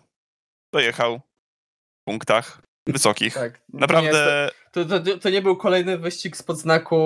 [0.74, 1.20] Dojechał.
[1.20, 3.34] W punktach wysokich.
[3.34, 3.62] tak.
[3.74, 6.98] Naprawdę To, to, to nie był kolejny wyścig spod znaku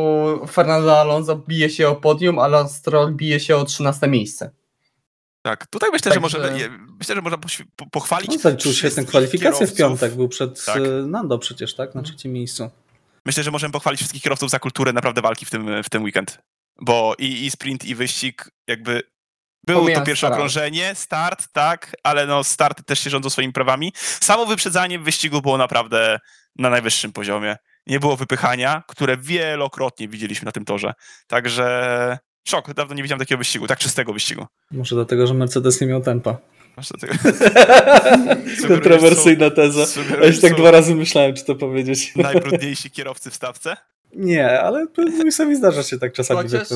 [0.52, 4.52] Fernando Alonso bije się o podium, a Lance Stroll bije się o 13 miejsce.
[5.42, 5.68] tak.
[5.68, 7.38] Tutaj myślę, że je- myślę, że można
[7.92, 8.32] pochwalić.
[8.32, 10.78] On zaliczył świetne wszystkich kwalifikacje w piątek, był przed Tak.
[10.78, 11.96] e, Nando przecież, tak?
[11.96, 12.70] Na trzecim miejscu.
[13.26, 16.38] Myślę, że możemy pochwalić wszystkich kierowców za kulturę naprawdę walki w tym, w tym weekend.
[16.82, 19.04] Bo i, i sprint, i wyścig, jakby.
[19.68, 20.34] Było to Pomijając pierwsze start.
[20.34, 23.94] okrążenie, start, tak, ale no starty też się rządzą swoimi prawami.
[24.22, 26.20] Samo wyprzedzanie w wyścigu było naprawdę
[26.56, 27.56] na najwyższym poziomie.
[27.88, 30.94] Nie było wypychania, które wielokrotnie widzieliśmy na tym torze.
[31.28, 34.46] Także szok, dawno nie widziałem takiego wyścigu, tak czystego wyścigu.
[34.72, 36.38] Może dlatego, że Mercedes nie miał tempa.
[38.68, 40.02] Kontrowersyjna teza.
[40.22, 42.16] Ja już tak dwa razy myślałem, czy to powiedzieć.
[42.16, 43.78] Najbrudniejsi kierowcy w stawce?
[44.14, 44.88] Nie, ale
[45.46, 46.68] mi zdarza się tak czasami Chociaż-.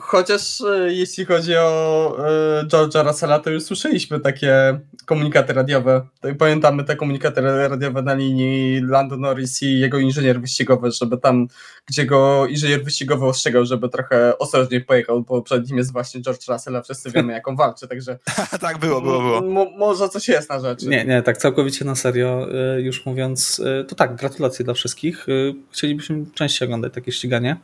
[0.00, 6.06] Chociaż e, jeśli chodzi o e, George'a Russella, to już słyszeliśmy takie komunikaty radiowe.
[6.38, 11.48] Pamiętamy te komunikaty radiowe na linii Lando Norris i jego inżynier wyścigowy, żeby tam,
[11.86, 16.48] gdzie go inżynier wyścigowy ostrzegał, żeby trochę ostrożniej pojechał, bo przed nim jest właśnie George
[16.48, 18.18] Russell, a wszyscy wiemy jak on walczy, także
[18.60, 19.40] tak, było, było, było.
[19.40, 20.86] Mo- może coś jest na rzeczy.
[20.86, 22.46] Nie, nie, tak całkowicie na serio,
[22.78, 25.28] y, już mówiąc, y, to tak, gratulacje dla wszystkich.
[25.28, 27.56] Y, Chcielibyśmy częściej oglądać takie ściganie,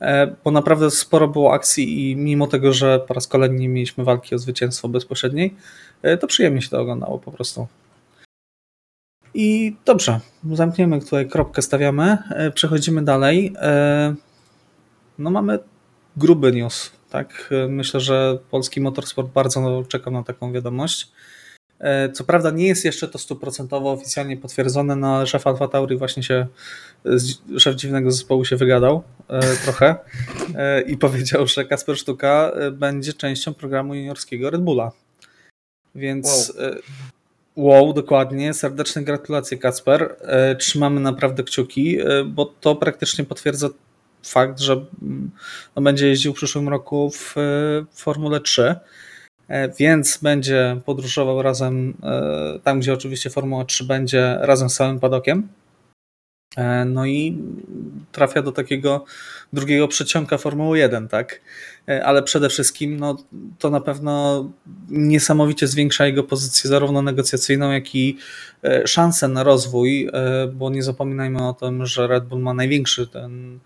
[0.00, 4.04] e, bo naprawdę sporo było akcji i mimo tego, że po raz kolejny nie mieliśmy
[4.04, 5.54] walki o zwycięstwo bezpośredniej,
[6.02, 7.66] e, to przyjemnie się to oglądało po prostu.
[9.34, 10.20] I dobrze,
[10.52, 13.54] zamkniemy tutaj kropkę, stawiamy, e, przechodzimy dalej.
[15.18, 15.58] No mamy
[16.16, 17.50] gruby news, tak?
[17.68, 21.12] Myślę, że polski motorsport bardzo czeka na taką wiadomość.
[21.80, 25.96] E, Co prawda nie jest jeszcze to stuprocentowo oficjalnie potwierdzone, no ale szef Alfa Tauri
[25.96, 26.46] właśnie się,
[27.04, 29.96] z- szef dziwnego zespołu się wygadał e, trochę
[30.54, 34.92] e, i powiedział, że Kasper Sztuka e, będzie częścią programu juniorskiego Red Bulla.
[35.94, 36.52] Więc
[37.56, 40.16] wow, wow dokładnie, serdeczne gratulacje Kasper.
[40.20, 43.68] E, Trzymamy naprawdę kciuki, e, bo to praktycznie potwierdza
[44.22, 44.72] fakt, że
[45.02, 45.30] mm,
[45.76, 47.10] no, będzie jeździł w przyszłym roku e,
[47.90, 48.74] w Formule 3.
[49.78, 51.94] więc będzie podróżował razem
[52.64, 55.48] tam, gdzie oczywiście Formuła 3 będzie razem z całym padokiem.
[56.86, 57.38] No i
[58.12, 59.04] trafia do takiego
[59.52, 61.40] drugiego przeciąga Formuły 1, tak?
[61.90, 63.16] E, ale przede wszystkim no,
[63.58, 64.44] to na pewno
[64.88, 68.18] niesamowicie zwiększa jego pozycję zarówno negocjacyjną, jak i
[68.64, 73.06] e, szansę na rozwój, e, bo nie zapominajmy o tym, że Red Bull ma największy
[73.06, 73.60] ten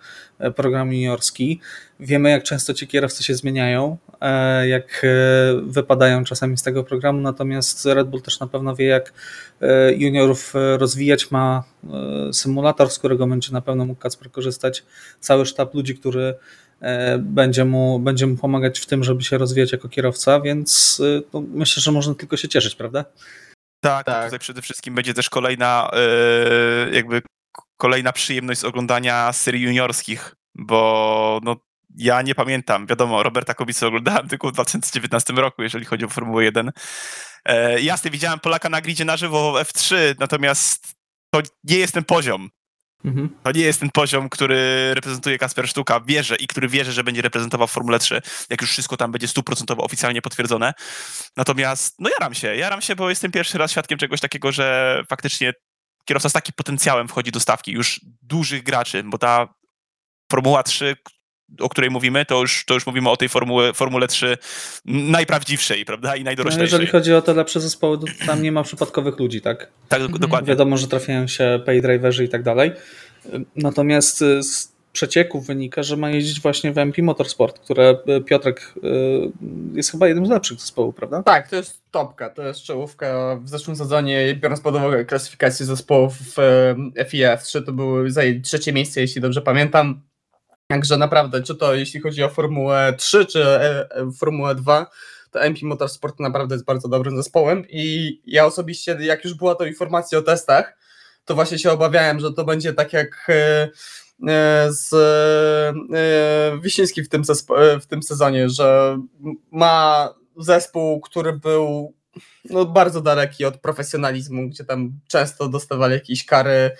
[0.56, 1.60] program juniorski.
[2.00, 3.98] Wiemy, jak często ci kierowcy się zmieniają,
[4.66, 5.06] jak
[5.62, 9.12] wypadają czasami z tego programu, natomiast Red Bull też na pewno wie, jak
[9.96, 11.30] juniorów rozwijać.
[11.30, 11.64] Ma
[12.32, 14.84] symulator, z którego będzie na pewno mógł Kacper korzystać.
[15.20, 16.34] Cały sztab ludzi, który
[17.18, 21.44] będzie mu, będzie mu pomagać w tym, żeby się rozwijać jako kierowca, więc e, no,
[21.48, 23.04] myślę, że można tylko się cieszyć, prawda?
[23.80, 24.24] Tak, tak.
[24.24, 27.22] tutaj przede wszystkim będzie też kolejna e, jakby
[27.76, 31.56] kolejna przyjemność z oglądania serii juniorskich, bo no,
[31.96, 36.44] ja nie pamiętam, wiadomo, Roberta Kubicy oglądałem tylko w 2019 roku, jeżeli chodzi o Formułę
[36.44, 36.72] 1.
[37.44, 40.94] E, jasne, widziałem Polaka na gridzie na żywo w F3, natomiast
[41.30, 42.50] to nie jest ten poziom.
[43.04, 43.30] Mhm.
[43.42, 46.00] To nie jest ten poziom, który reprezentuje Kasper Sztuka.
[46.00, 49.28] Wierzę i który wierzy, że będzie reprezentował w Formule 3, jak już wszystko tam będzie
[49.28, 50.72] stuprocentowo oficjalnie potwierdzone.
[51.36, 55.52] Natomiast, no jaram się, jaram się, bo jestem pierwszy raz świadkiem czegoś takiego, że faktycznie
[56.04, 59.48] kierowca z takim potencjałem wchodzi do stawki już dużych graczy, bo ta
[60.30, 60.96] Formuła 3,
[61.60, 64.38] o której mówimy, to już, to już mówimy o tej Formule, Formule 3
[64.84, 66.60] najprawdziwszej, prawda, i najdoroślejszej.
[66.60, 69.68] No jeżeli chodzi o te lepsze zespoły, to tam nie ma przypadkowych ludzi, tak?
[69.88, 70.20] Tak, mhm.
[70.20, 70.48] dokładnie.
[70.48, 72.72] Wiadomo, że trafiają się paydriverzy i tak dalej.
[73.56, 78.88] Natomiast z przecieków wynika, że ma jeździć właśnie w MP Motorsport, które e, Piotrek e,
[79.74, 81.22] jest chyba jednym z lepszych zespołów, prawda?
[81.22, 83.36] Tak, to jest topka, to jest czołówka.
[83.42, 86.36] W zeszłym sezonie, biorąc pod uwagę klasyfikację zespołów w
[87.08, 90.00] FIF 3, to były zajęli trzecie miejsce, jeśli dobrze pamiętam.
[90.74, 94.86] Także naprawdę, czy to jeśli chodzi o Formułę 3, czy e, e, Formułę 2,
[95.30, 99.64] to MP Motorsport naprawdę jest bardzo dobrym zespołem i ja osobiście, jak już była to
[99.64, 100.76] informacja o testach,
[101.24, 103.68] to właśnie się obawiałem, że to będzie tak jak e,
[104.68, 104.94] z
[106.62, 107.22] Wiśniewski w tym,
[107.80, 108.98] w tym sezonie, że
[109.50, 111.94] ma zespół, który był
[112.50, 116.70] no, bardzo daleki od profesjonalizmu, gdzie tam często dostawali jakieś kary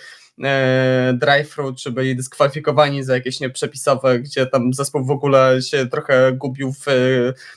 [1.15, 6.73] drive-thru, czy byli dyskwalifikowani za jakieś nieprzepisowe, gdzie tam zespół w ogóle się trochę gubił
[6.73, 6.93] w e,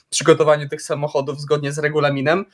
[0.09, 2.45] przygotowaniu tych samochodów zgodnie z regulaminem,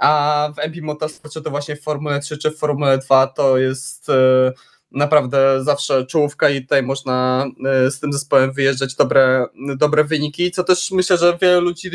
[0.00, 4.08] a w MP Motorsporcie to właśnie w Formule 3 czy w Formule 2 to jest
[4.08, 4.52] e,
[4.90, 10.64] naprawdę zawsze czołówka i tutaj można e, z tym zespołem wyjeżdżać dobre, dobre wyniki, co
[10.64, 11.90] też myślę, że wielu ludzi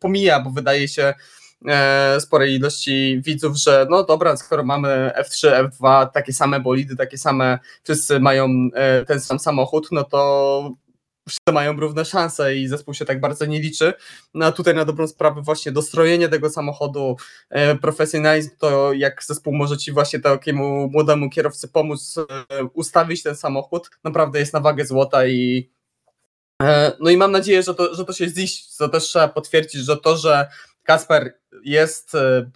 [0.00, 1.14] pomija, bo wydaje się, E,
[2.18, 7.58] sporej ilości widzów, że no dobra, skoro mamy F3, F2, takie same bolidy, takie same,
[7.82, 10.70] wszyscy mają e, ten sam samochód, no to
[11.28, 13.92] wszyscy mają równe szanse i zespół się tak bardzo nie liczy.
[14.34, 17.16] No a tutaj na dobrą sprawę właśnie dostrojenie tego samochodu,
[17.50, 22.14] e, profesjonalizm, to jak zespół może ci właśnie takiemu młodemu kierowcy pomóc
[22.74, 25.70] ustawić ten samochód, naprawdę jest na wagę złota i
[27.00, 29.96] no i mam nadzieję, że to, że to się ziści, co też trzeba potwierdzić, że
[29.96, 30.48] to, że
[30.86, 32.50] Kasper jest e,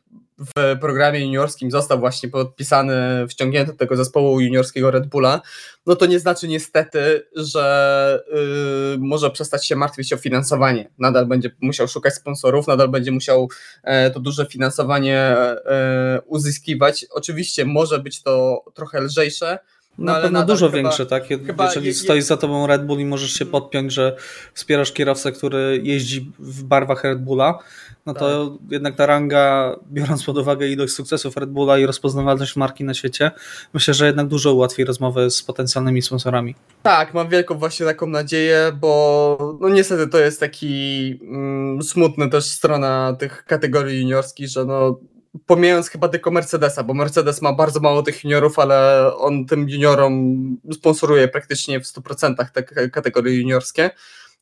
[0.57, 5.41] w programie juniorskim, został właśnie podpisany, wciągnięty do tego zespołu juniorskiego Red Bulla,
[5.87, 10.91] no to nie znaczy niestety, że yy, może przestać się martwić o finansowanie.
[10.99, 13.49] Nadal będzie musiał szukać sponsorów, nadal będzie musiał
[13.83, 17.07] e, to duże finansowanie e, uzyskiwać.
[17.11, 19.59] Oczywiście może być to trochę lżejsze,
[20.01, 21.27] no, na pewno dużo chyba, większe, tak?
[21.27, 24.17] Chyba Jeżeli je, stoi za tobą Red Bull i możesz się podpiąć, że
[24.55, 27.59] wspierasz kierowcę, który jeździ w barwach Red Bulla,
[28.07, 28.73] no to tak.
[28.73, 33.31] jednak ta ranga, biorąc pod uwagę ilość sukcesów Red Bulla i rozpoznawalność marki na świecie,
[33.75, 36.55] myślę, że jednak dużo ułatwi rozmowę z potencjalnymi sponsorami.
[36.83, 42.45] Tak, mam wielką właśnie taką nadzieję, bo no niestety to jest taki mm, smutny też
[42.45, 44.99] strona tych kategorii juniorskich, że no
[45.47, 50.37] pomijając chyba tylko Mercedesa, bo Mercedes ma bardzo mało tych juniorów, ale on tym juniorom
[50.73, 53.91] sponsoruje praktycznie w 100% te kategorie juniorskie.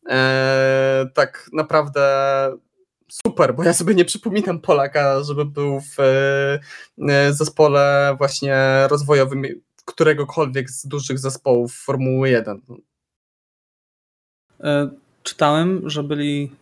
[0.06, 2.02] Eee, tak naprawdę
[3.08, 6.00] super, bo ja sobie nie przypominam Polaka, żeby był w
[7.08, 8.56] e, zespole właśnie
[8.90, 9.42] rozwojowym
[9.84, 12.60] któregokolwiek z dużych zespołów Formuły 1.
[14.60, 14.90] E,
[15.22, 16.52] czytałem, że byli,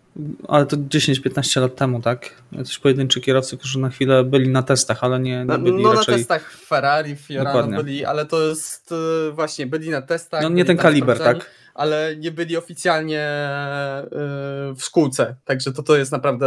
[0.48, 2.42] ale to 10-15 lat temu, tak?
[2.52, 6.12] Jacyś pojedynczy kierowcy, którzy na chwilę byli na testach, ale nie, nie byli No raczej...
[6.12, 10.42] na testach Ferrari, Fiorano byli, ale to jest e, właśnie, byli na testach.
[10.42, 11.50] No nie ten kaliber, tak?
[11.74, 14.06] ale nie byli oficjalnie e,
[14.76, 15.36] w szkółce.
[15.44, 16.46] Także to, to jest naprawdę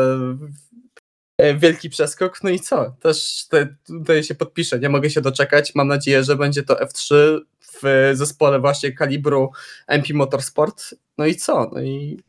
[1.37, 2.43] e, wielki przeskok.
[2.43, 2.95] No i co?
[3.01, 3.47] Też
[3.87, 4.79] tutaj się podpiszę.
[4.79, 5.75] Nie mogę się doczekać.
[5.75, 7.39] Mam nadzieję, że będzie to F3
[7.83, 9.51] w zespole właśnie kalibru
[9.87, 10.95] MP Motorsport.
[11.17, 11.71] No i co?
[11.73, 12.19] No i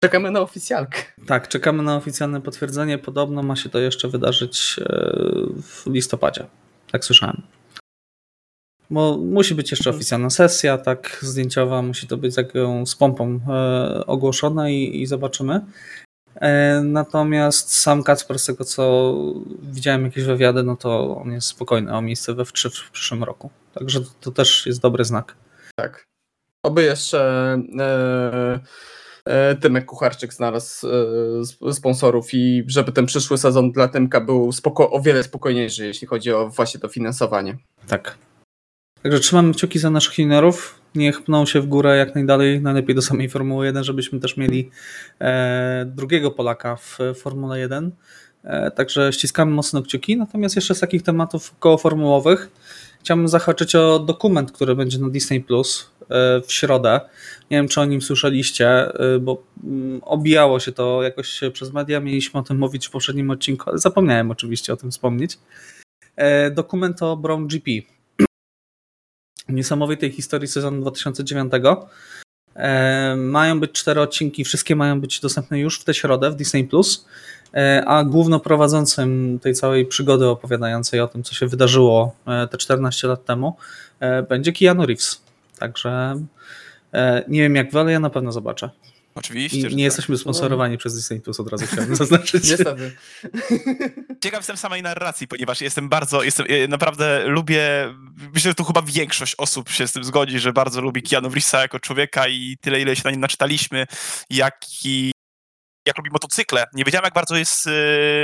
[0.00, 0.98] Czekamy na oficjalkę.
[1.26, 2.98] Tak, czekamy na oficjalne potwierdzenie.
[2.98, 4.76] Podobno ma się to jeszcze wydarzyć
[5.62, 6.46] w listopadzie.
[6.92, 7.42] Tak słyszałem.
[8.90, 9.96] Bo musi być jeszcze mhm.
[9.96, 15.60] oficjalna sesja, tak, zdjęciowa, musi to być taką z pompą e, ogłoszone i, i zobaczymy.
[16.34, 19.14] E, natomiast sam Kacper, z tego co
[19.62, 22.52] widziałem jakieś wywiady, no to on jest spokojny o miejsce we w,
[22.84, 23.50] w przyszłym roku.
[23.74, 25.36] Także to, to, też jest dobry znak.
[25.76, 26.04] Tak.
[26.62, 27.20] Oby jeszcze
[27.78, 28.60] e, e,
[29.60, 30.86] Tymek Kucharczyk znalazł
[31.68, 36.06] e, sponsorów i żeby ten przyszły sezon dla Tymka był spoko o wiele spokojniejszy, jeśli
[36.06, 37.56] chodzi o właśnie to finansowanie.
[37.88, 38.18] Tak.
[39.02, 40.80] Także trzymamy kciuki za naszych juniorów.
[40.94, 44.70] Niech pną się w górę jak najdalej, najlepiej do samej Formuły 1, żebyśmy też mieli
[45.20, 47.90] e, drugiego Polaka w Formule 1.
[48.44, 50.16] E, także ściskamy mocno kciuki.
[50.16, 52.50] Natomiast jeszcze z takich tematów kołoformułowych
[53.00, 55.95] chciałbym zahaczyć o dokument, który będzie na Disney Plus e,
[56.46, 57.00] w środę.
[57.50, 62.00] Nie wiem, czy o nim słyszeliście, e, bo mm, obijało się to jakoś przez media.
[62.00, 65.38] Mieliśmy o tym mówić w poprzednim odcinku, ale zapomniałem oczywiście o tym wspomnieć.
[66.16, 67.70] E, dokument o Brown GP
[69.48, 71.52] niesamowitej historii sezonu 2009.
[72.56, 76.64] E, mają być cztery odcinki, wszystkie mają być dostępne już w tę środę w Disney
[76.64, 77.06] Plus,
[77.54, 83.08] e, a głównoprowadzącym tej całej przygody opowiadającej o tym, co się wydarzyło e, te 14
[83.08, 83.56] lat temu,
[84.28, 85.25] będzie Keanu Reeves.
[85.58, 86.14] Także
[87.28, 88.70] nie wiem jak wy, ale ja na pewno zobaczę.
[89.16, 89.58] Oczywiście.
[89.58, 89.78] I nie tak.
[89.78, 90.78] jesteśmy sponsorowani no.
[90.78, 92.50] przez Disney Plus, od razu chciałbym zaznaczyć.
[92.50, 92.96] Niestety.
[94.24, 97.94] Ciekaw jestem samej narracji, ponieważ jestem bardzo, jestem, naprawdę lubię,
[98.34, 101.60] myślę, że tu chyba większość osób się z tym zgodzi, że bardzo lubi Keanu Reevesa
[101.60, 103.86] jako człowieka i tyle, ile się na nim naczytaliśmy,
[104.30, 105.12] jak i
[105.86, 106.64] jak lubi motocykle.
[106.72, 107.72] Nie wiedziałem, jak bardzo jest yy,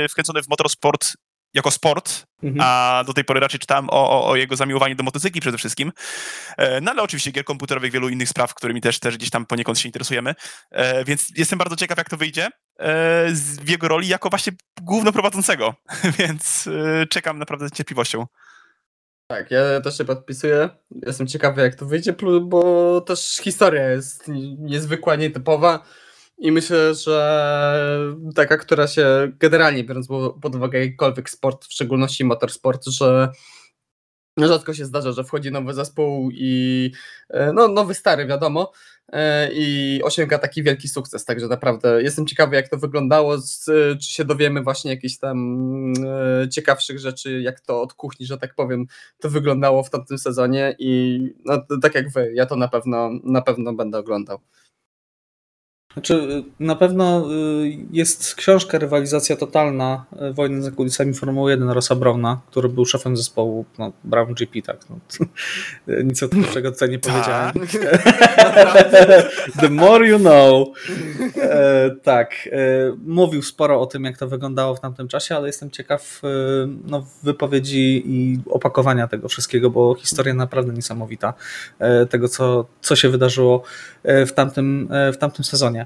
[0.09, 1.13] wkręcony w motorsport
[1.53, 2.61] jako sport, mhm.
[2.63, 5.91] a do tej pory raczej czytałem o, o, o, jego zamiłowaniu do motocykli przede wszystkim.
[6.57, 9.79] E, no ale oczywiście gier komputerowych, wielu innych spraw, którymi też, też gdzieś tam poniekąd
[9.79, 10.35] się interesujemy.
[10.71, 12.49] E, więc jestem bardzo ciekaw, jak to wyjdzie e,
[13.61, 15.73] w jego roli jako właśnie głównoprowadzącego,
[16.19, 16.69] więc
[17.09, 18.25] czekam naprawdę z cierpliwością.
[19.27, 20.69] Tak, ja też się podpisuję.
[21.05, 24.27] Jestem ciekawy, jak to wyjdzie, bo też historia jest
[24.57, 25.83] niezwykła, nietypowa.
[26.43, 30.07] I myślę, że taka, która się generalnie biorąc
[30.41, 33.31] pod uwagę jakikolwiek sport, w szczególności motorsport, że
[34.37, 36.91] rzadko się zdarza, że wchodzi nowy zespół i
[37.29, 38.71] e, no, nowy stary wiadomo
[39.13, 43.37] e, i osiąga taki wielki sukces, także naprawdę jestem ciekawy jak to wyglądało,
[44.01, 45.37] czy się dowiemy właśnie jakichś tam
[46.43, 48.85] e, ciekawszych rzeczy, jak to od kuchni, że tak powiem,
[49.19, 53.41] to wyglądało w tamtym sezonie i no, tak jak wy, ja to na pewno, na
[53.41, 54.39] pewno będę oglądał.
[55.93, 61.95] Znaczy, na pewno y, jest książka Rywalizacja Totalna y, Wojny za kulisami Formuły 1 Rosa
[61.95, 64.77] Browna, który był szefem zespołu no, Brown GP, tak.
[64.89, 64.97] No,
[66.03, 67.53] nic o tym, czego tutaj nie powiedziałem.
[67.53, 67.69] Tak.
[69.61, 70.67] The more you know.
[71.37, 72.49] E, tak.
[72.51, 72.57] E,
[73.05, 76.27] mówił sporo o tym, jak to wyglądało w tamtym czasie, ale jestem ciekaw e,
[76.85, 81.33] no, wypowiedzi i opakowania tego wszystkiego, bo historia naprawdę niesamowita
[82.09, 83.63] tego, co, co się wydarzyło
[84.03, 85.82] w tamtym, w tamtym sezonie.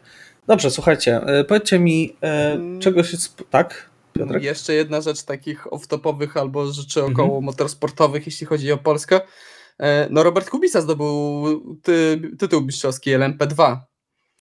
[0.47, 2.79] Dobrze, słuchajcie, e, powiedzcie mi, e, mm.
[2.79, 3.17] czego się...
[3.49, 3.89] Tak?
[4.13, 4.43] Piotrek?
[4.43, 7.13] Jeszcze jedna rzecz takich off-topowych albo rzeczy mhm.
[7.13, 9.21] około motorsportowych, jeśli chodzi o Polskę.
[9.79, 13.77] E, no Robert Kubica zdobył ty, tytuł mistrzowski LMP2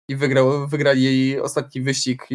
[0.08, 2.26] i wygrał, wygrali ostatni wyścig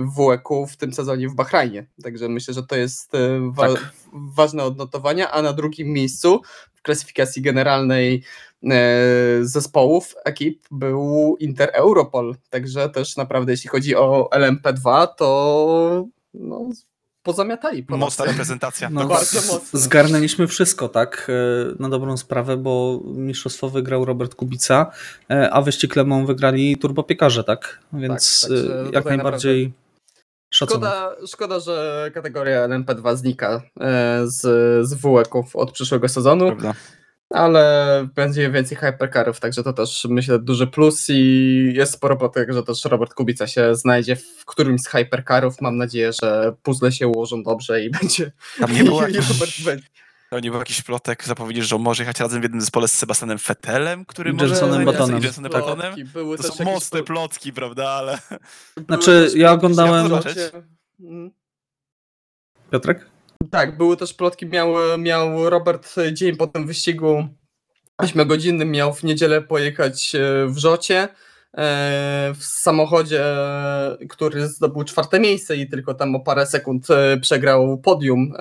[0.00, 1.86] w WEC w tym sezonie w Bahrajnie.
[2.02, 3.12] Także myślę, że to jest
[3.50, 3.92] wa tak.
[4.12, 6.42] ważne odnotowania, a na drugim miejscu
[6.80, 8.22] w klasyfikacji generalnej
[8.70, 16.68] E, zespołów, ekip był Inter Europol, także też naprawdę jeśli chodzi o LMP2, to no,
[17.22, 17.82] pozamiatali.
[17.82, 18.90] Po Mocna reprezentacja.
[18.90, 19.80] No, bardzo mocno.
[19.80, 24.90] Zgarnęliśmy wszystko, tak, e, na dobrą sprawę, bo mistrzostwo wygrał Robert Kubica,
[25.30, 29.72] e, a wyścig Le wygrali turbopiekarze, tak, więc tak, jak najbardziej
[30.66, 33.62] Szkoda, szkoda, że kategoria LMP2 znika
[34.24, 34.40] z,
[34.88, 36.46] z WEK-ów od przyszłego sezonu.
[36.46, 36.74] Prawda
[37.30, 42.62] ale będzie więcej hypercarów, także to też myślę duży plus i jest sporo plotek, że
[42.62, 45.60] też Robert Kubica się znajdzie w którymś z hypercarów.
[45.60, 48.32] Mam nadzieję, że puzzle się ułożą dobrze i będzie...
[48.58, 49.02] Tam nie było.
[50.30, 53.38] To nie był jakiś plotek, zapowiedzieć, że może jechać razem w jednym zespole z Sebastianem
[53.38, 54.98] Fettelem, który Jensonem może...
[54.98, 55.22] Batonem.
[55.22, 55.94] Jensonem Batonem.
[56.12, 58.18] Były to są mocne plotki, prawda, ale...
[58.86, 60.10] Znaczy, ja oglądałem...
[62.70, 63.06] Piotrek?
[63.50, 67.28] Tak, były też plotki, miał, miał Robert dzień po tym wyścigu
[68.02, 71.08] 8-godzinnym, miał w niedzielę pojechać e, w Rzocie
[72.34, 73.24] w samochodzie,
[74.08, 78.32] który zdobył czwarte miejsce i tylko tam o parę sekund e, przegrał podium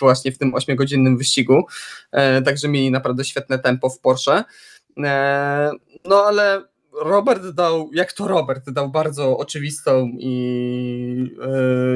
[0.00, 1.66] właśnie w tym 8-godzinnym wyścigu.
[2.44, 4.44] Także mieli naprawdę świetne tempo w Porsche.
[6.04, 6.62] No ale
[7.00, 11.48] Robert dał, jak to Robert dał bardzo oczywistą i e,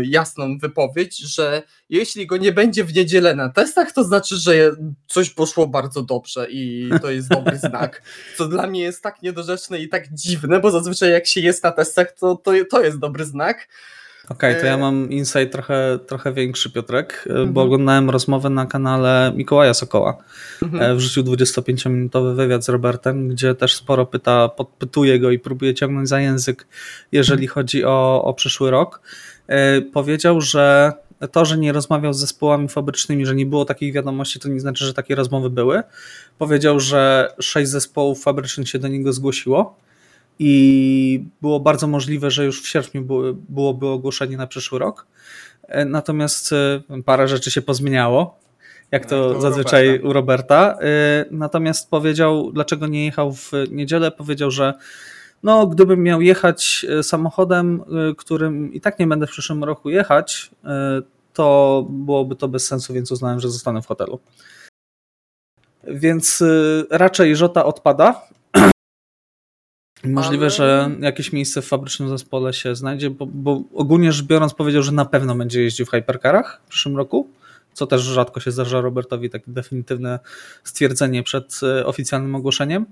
[0.04, 4.52] jasną wypowiedź, że jeśli go nie będzie w niedzielę na testach, to znaczy, że
[5.08, 8.02] coś poszło bardzo dobrze i to jest dobry znak.
[8.36, 11.72] Co dla mnie jest tak niedorzeczne i tak dziwne, bo zazwyczaj jak się jest na
[11.72, 13.68] testach, to, to, to jest dobry znak.
[14.30, 17.52] Okej, okay, to ja e, mam insight trochę, trochę większy, Piotrek, e, mhm.
[17.52, 20.16] bo oglądałem rozmowę na kanale Mikołaja Sokoła.
[20.62, 20.82] Mhm.
[20.82, 26.08] E, Wrzucił 25-minutowy wywiad z Robertem, gdzie też sporo pyta, podpytuje go i próbuje ciągnąć
[26.08, 26.66] za język,
[27.12, 27.54] jeżeli mhm.
[27.54, 29.00] chodzi o, o przyszły rok.
[29.92, 30.92] Powiedział, że
[31.32, 34.84] to, że nie rozmawiał z zespołami fabrycznymi, że nie było takich wiadomości, to nie znaczy,
[34.84, 35.82] że takie rozmowy były.
[36.38, 39.76] Powiedział, że sześć zespołów fabrycznych się do niego zgłosiło
[40.42, 43.04] i było bardzo możliwe, że już w sierpniu
[43.48, 45.06] byłoby ogłoszenie na przyszły rok.
[45.62, 48.38] E, natomiast e, parę rzeczy się pozmieniało,
[48.90, 50.08] jak to, to zazwyczaj Roberta.
[50.08, 50.78] u Roberta.
[50.80, 54.74] E, natomiast powiedział, dlaczego nie jechał w niedzielę, powiedział, że
[55.42, 57.82] no, gdybym miał jechać samochodem,
[58.16, 60.50] którym i tak nie będę w przyszłym roku jechać,
[61.32, 64.20] to byłoby to bez sensu, więc uznałem, że zostanę w hotelu.
[65.84, 66.42] Więc
[66.90, 68.22] raczej Żota odpada,
[70.04, 70.50] Możliwe, Ale...
[70.50, 74.92] że jakieś miejsce w fabrycznym zespole się znajdzie, bo, bo, ogólnie rzecz biorąc powiedział, że
[74.92, 77.30] na pewno będzie jeździł w hypercarach w przyszłym roku,
[77.72, 80.18] co też rzadko się zdarza Robertowi, takie definitywne
[80.64, 82.86] stwierdzenie przed e, oficjalnym ogłoszeniem.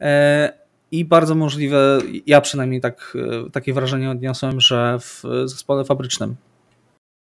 [0.00, 0.52] E,
[0.90, 6.36] I bardzo możliwe, ja przynajmniej tak, e, takie wrażenie odniosłem, że w zespole fabrycznym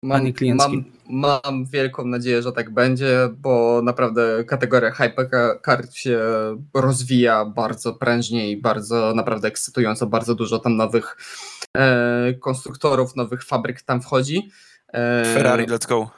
[0.03, 6.21] Mam, Mam, mam wielką nadzieję, że tak będzie, bo naprawdę kategoria Hypercard się
[6.75, 10.07] rozwija bardzo prężnie i bardzo naprawdę ekscytująco.
[10.07, 11.17] Bardzo dużo tam nowych
[11.77, 14.51] e, konstruktorów, nowych fabryk tam wchodzi.
[14.93, 16.11] E, Ferrari, let's go.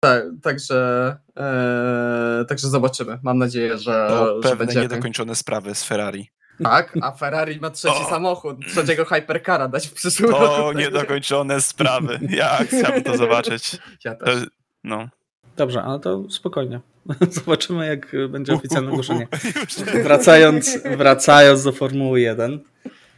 [0.00, 3.18] Tak, także, e, także zobaczymy.
[3.22, 6.30] Mam nadzieję, że, to że pewne będzie niedokończone sprawy z Ferrari.
[6.62, 8.10] Tak, a Ferrari ma trzeci o.
[8.10, 10.54] samochód, trzeciego Hypercara dać w przyszłym to roku.
[10.54, 12.18] To niedokończone sprawy.
[12.30, 13.78] Ja chciałbym to zobaczyć.
[14.04, 14.34] Ja też.
[14.34, 14.50] To,
[14.84, 15.08] no.
[15.56, 16.80] Dobrze, ale to spokojnie.
[17.30, 19.28] Zobaczymy, jak będzie oficjalne ogłoszenie.
[20.04, 22.60] Wracając, wracając do Formuły 1.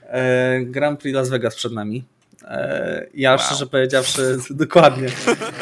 [0.03, 2.05] E, Grand Prix Las Vegas przed nami.
[2.47, 3.39] E, ja wow.
[3.39, 5.09] szczerze powiedziawszy, dokładnie.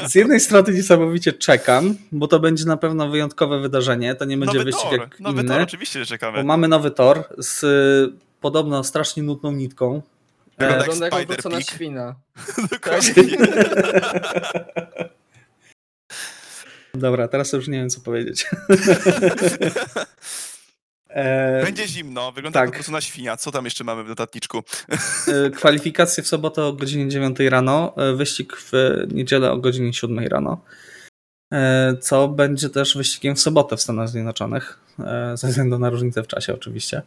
[0.07, 4.15] Z jednej strony niesamowicie czekam, bo to będzie na pewno wyjątkowe wydarzenie.
[4.15, 5.01] To nie będzie nowy wyścig tor.
[5.01, 5.49] jak nowy inny.
[5.49, 6.39] Tor, oczywiście, czekamy.
[6.39, 10.03] Bo mamy nowy tor z podobno strasznie nudną nitką.
[10.59, 12.15] Wygląda jak obrócona świna.
[12.73, 13.25] Dokładnie.
[16.95, 18.47] Dobra, teraz już nie wiem, co powiedzieć.
[21.15, 22.69] E, Będzie zimno, wygląda tak.
[22.69, 23.37] po prostu na świnia.
[23.37, 24.63] Co tam jeszcze mamy w dodatniczku?
[25.29, 28.73] E, kwalifikacje w sobotę o godzinie 9 rano, e, wyścig w
[29.13, 30.61] niedzielę o godzinie 7 rano.
[32.01, 34.79] Co będzie też wyścigiem w sobotę w Stanach Zjednoczonych,
[35.35, 37.03] ze względu na różnicę w czasie oczywiście.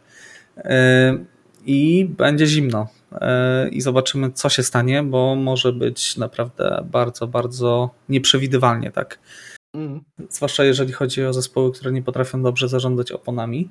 [1.66, 2.88] I będzie zimno.
[3.70, 9.18] I zobaczymy, co się stanie, bo może być naprawdę bardzo, bardzo nieprzewidywalnie, tak.
[9.74, 10.00] Mm.
[10.30, 13.70] Zwłaszcza jeżeli chodzi o zespoły, które nie potrafią dobrze zarządzać oponami.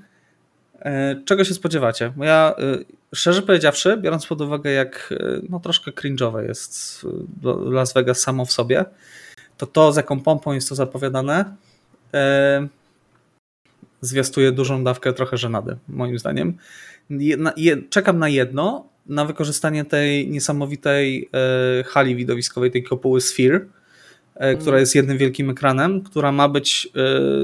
[0.79, 2.13] E, czego się spodziewacie?
[2.17, 2.77] Ja e,
[3.15, 7.05] szczerze powiedziawszy, biorąc pod uwagę, jak e, no, troszkę cringe'owe jest
[7.65, 8.85] Las Vegas samo w sobie,
[9.57, 11.55] to to, z jaką pompą jest to zapowiadane,
[14.01, 16.57] zwiastuje dużą dawkę trochę żenady, moim zdaniem.
[17.89, 21.29] Czekam na jedno, na wykorzystanie tej niesamowitej
[21.85, 23.65] hali widowiskowej, tej kopuły Sphere,
[24.37, 24.79] która mm.
[24.79, 26.99] jest jednym wielkim ekranem, która ma być e,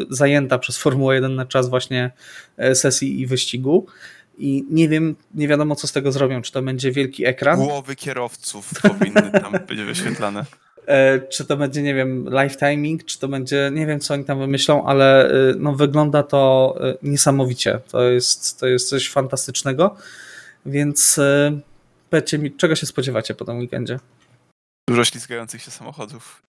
[0.10, 2.12] zajęta przez Formułę 1 na czas właśnie
[2.58, 3.86] e, sesji i wyścigu.
[4.38, 6.42] I nie wiem, nie wiadomo co z tego zrobią.
[6.42, 7.60] Czy to będzie wielki ekran?
[7.60, 10.46] Głowy kierowców powinny tam być wyświetlane.
[11.30, 14.40] Czy to będzie, nie wiem, live timing, czy to będzie, nie wiem co oni tam
[14.40, 17.80] wymyślą, ale no, wygląda to niesamowicie.
[17.92, 19.96] To jest, to jest coś fantastycznego.
[20.66, 21.20] Więc
[22.10, 24.00] powiedzcie mi, czego się spodziewacie po tym weekendzie?
[24.90, 26.44] Dużo ślizgających się samochodów.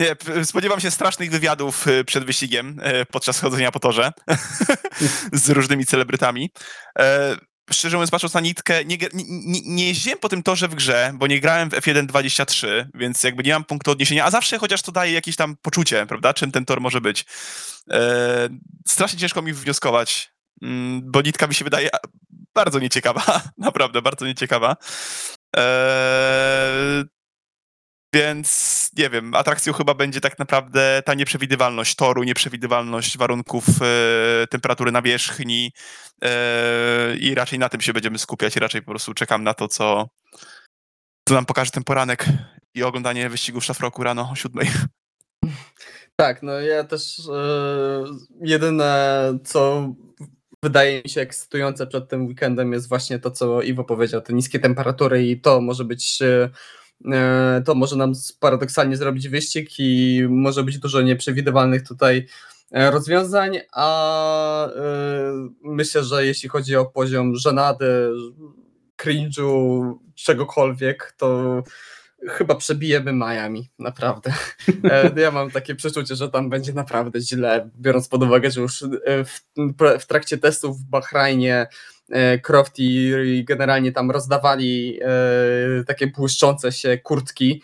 [0.00, 4.12] Nie, spodziewam się strasznych wywiadów y, przed wyścigiem y, podczas chodzenia po torze
[5.32, 6.50] z różnymi celebrytami.
[6.98, 7.36] E,
[7.72, 11.26] szczerze mówiąc, patrząc na nitkę, nie, nie, nie jeździłem po tym torze w grze, bo
[11.26, 14.92] nie grałem w F1 23, więc jakby nie mam punktu odniesienia, a zawsze chociaż to
[14.92, 17.24] daje jakieś tam poczucie, prawda, czym ten tor może być.
[17.90, 18.48] E,
[18.88, 20.32] strasznie ciężko mi wnioskować,
[20.62, 21.88] mm, bo nitka mi się wydaje
[22.54, 24.76] bardzo nieciekawa, naprawdę bardzo nieciekawa.
[25.56, 27.04] Eee,
[28.14, 34.92] więc nie wiem, atrakcją chyba będzie tak naprawdę ta nieprzewidywalność toru, nieprzewidywalność warunków e, temperatury
[34.92, 35.72] nawierzchni
[36.22, 38.56] e, i raczej na tym się będziemy skupiać.
[38.56, 40.08] Raczej po prostu czekam na to, co,
[41.28, 42.26] co nam pokaże ten poranek
[42.74, 44.68] i oglądanie wyścigu w szafroku rano o siódmej.
[46.16, 48.04] Tak, no ja też e,
[48.40, 49.88] jedyne co
[50.62, 54.58] wydaje mi się ekscytujące przed tym weekendem jest właśnie to, co Iwo powiedział, te niskie
[54.58, 56.50] temperatury i to może być e,
[57.64, 62.26] to może nam paradoksalnie zrobić wyścig i może być dużo nieprzewidywalnych tutaj
[62.70, 64.68] e, rozwiązań, a
[65.62, 68.10] myślę, że jeśli chodzi o poziom żenady,
[68.98, 71.62] cringe'u, czegokolwiek, to
[72.26, 74.32] chyba przebijemy Miami, naprawdę.
[74.84, 78.82] E, ja mam takie przeczucie, że tam będzie naprawdę źle, biorąc pod uwagę, że już
[78.82, 79.40] e, w,
[80.00, 81.68] w trakcie testów w Bahrajnie e,
[82.42, 85.00] Croft i generalnie tam rozdawali
[85.86, 87.62] takie błyszczące się kurtki,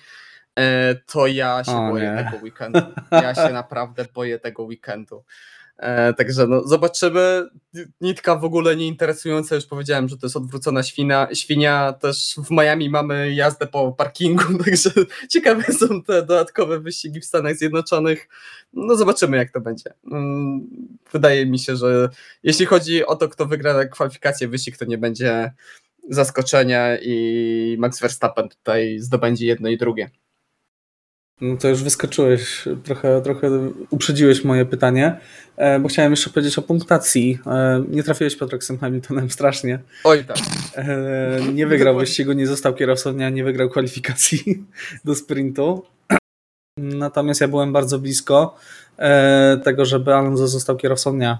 [1.06, 2.24] to ja się o boję nie.
[2.24, 2.80] tego weekendu.
[3.12, 5.24] Ja się naprawdę boję tego weekendu.
[5.78, 7.48] E, także no, zobaczymy.
[8.00, 11.28] Nitka w ogóle nie interesująca, już powiedziałem, że to jest odwrócona świnia.
[11.32, 11.92] świnia.
[11.92, 14.90] Też w Miami mamy jazdę po parkingu, także
[15.28, 18.28] ciekawe są te dodatkowe wyścigi w Stanach Zjednoczonych.
[18.72, 19.94] No zobaczymy, jak to będzie.
[20.12, 20.68] Mm,
[21.12, 22.08] wydaje mi się, że
[22.42, 25.52] jeśli chodzi o to, kto wygra kwalifikację wyścig, to nie będzie
[26.10, 30.10] zaskoczenia i Max Verstappen tutaj zdobędzie jedno i drugie.
[31.40, 33.50] No to już wyskoczyłeś, trochę, trochę
[33.90, 35.20] uprzedziłeś moje pytanie,
[35.56, 37.38] e, bo chciałem jeszcze powiedzieć o punktacji.
[37.46, 39.78] E, nie trafiłeś Piotrek z Hamiltonem strasznie.
[40.04, 40.36] Oj tak.
[41.54, 44.64] Nie wygrał wyścigu, nie został kierowcą dnia, nie wygrał kwalifikacji
[45.04, 45.86] do sprintu.
[46.78, 48.56] Natomiast ja byłem bardzo blisko
[49.64, 51.38] tego, żeby Alonso został kierowcą dnia.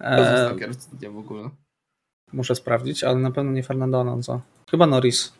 [0.00, 1.50] Został kierowcą dnia w ogóle?
[2.32, 4.40] Muszę sprawdzić, ale na pewno nie Fernando Alonso.
[4.70, 5.32] Chyba Norris.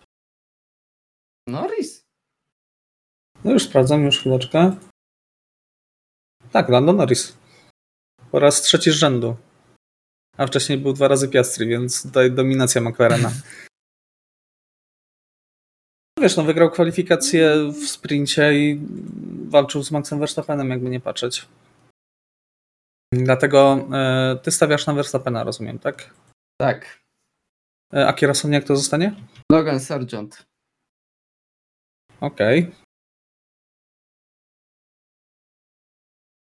[1.48, 1.97] Norris?
[3.44, 4.76] No już sprawdzam, już chwileczkę.
[6.52, 7.36] Tak, Lando Norris.
[8.30, 9.36] Po raz trzeci z rzędu.
[10.36, 13.30] A wcześniej był dwa razy Piastri, więc tutaj dominacja McLarena.
[16.20, 18.80] Wiesz, no wygrał kwalifikację w sprincie i
[19.48, 21.48] walczył z Maxem Verstappenem, jakby nie patrzeć.
[23.12, 26.14] Dlatego e, ty stawiasz na Verstappena, rozumiem, tak?
[26.60, 27.00] Tak.
[27.94, 29.14] E, a kierowcą jak to zostanie?
[29.52, 30.46] Logan Sargent.
[32.20, 32.60] Okej.
[32.60, 32.87] Okay.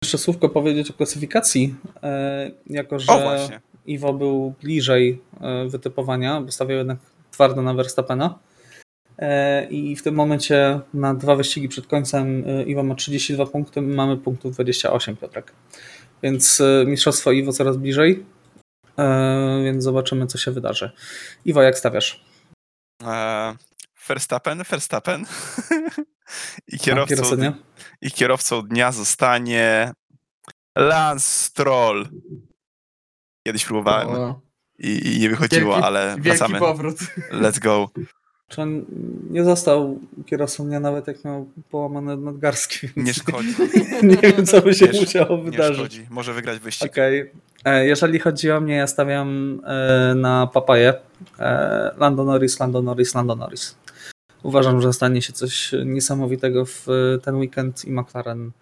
[0.04, 3.48] Jeszcze słówko powiedzieć o klasyfikacji, e, jako że
[3.86, 6.98] Iwo był bliżej e, wytypowania, bo stawiał jednak
[7.30, 8.38] twardo na Verstappena.
[9.18, 14.16] E, I w tym momencie na dwa wyścigi przed końcem Iwo ma 32 punkty, mamy
[14.16, 15.52] punktów 28, Piotrek.
[16.22, 18.24] Więc mistrzostwo Iwo coraz bliżej,
[19.64, 20.90] więc zobaczymy, co się wydarzy.
[21.44, 22.24] Iwo, jak stawiasz?
[24.08, 25.24] Verstappen, Verstappen.
[26.72, 27.52] I kierowcą?
[28.02, 29.92] I kierowcą dnia zostanie
[30.78, 32.08] Lance Stroll.
[33.46, 34.40] Kiedyś próbowałem o.
[34.78, 36.58] i, i, nie wychodziło, wielki, ale wielki wracamy.
[36.58, 36.96] powrót.
[37.32, 37.90] Let's go.
[38.48, 38.84] Czy on
[39.30, 42.88] nie został kierowcą dnia nawet jak miał połamane nadgarstki.
[42.96, 43.54] Nie szkodzi.
[44.02, 45.78] nie wiem, co by się nie musiało wydarzyć.
[45.78, 46.06] Nie szkodzi.
[46.10, 46.92] Może wygrać wyścig.
[46.92, 47.30] Okay.
[47.64, 50.94] E, jeżeli chodzi o mnie, ja stawiam e, na papaję.
[51.38, 53.76] E, Lando Norris, Lando Norris, Lando Norris.
[54.42, 56.86] Uważam, że stanie się coś niesamowitego w
[57.22, 58.52] ten weekend i McLaren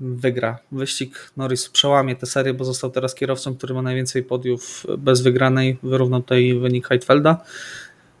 [0.00, 1.30] wygra wyścig.
[1.36, 5.78] Norris przełamie tę serię, bo został teraz kierowcą, który ma najwięcej podiów bez wygranej.
[5.82, 7.44] Wyrównał tutaj wynik Heidfelda,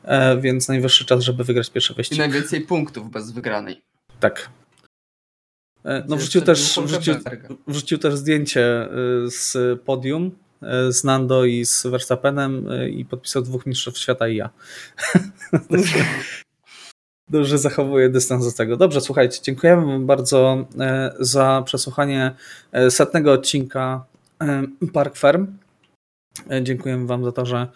[0.04, 2.16] e, więc najwyższy czas, żeby wygrać pierwszy wyścig.
[2.16, 3.82] I najwięcej punktów bez wygranej.
[4.20, 4.50] Tak.
[5.84, 7.14] E, no wrzucił też, wrzucił,
[7.66, 8.90] wrzucił też zdjęcie e,
[9.26, 10.30] z podium
[10.90, 14.50] z Nando i z Verstappenem i podpisał dwóch mistrzów świata i ja.
[17.30, 18.76] Dobrze zachowuję dystans do tego.
[18.76, 22.34] Dobrze, słuchajcie, dziękujemy Wam bardzo e, za przesłuchanie
[22.72, 24.04] e, setnego odcinka
[24.40, 24.62] e,
[24.92, 25.46] Park Firm.
[26.62, 27.66] Dziękujemy Wam za to, że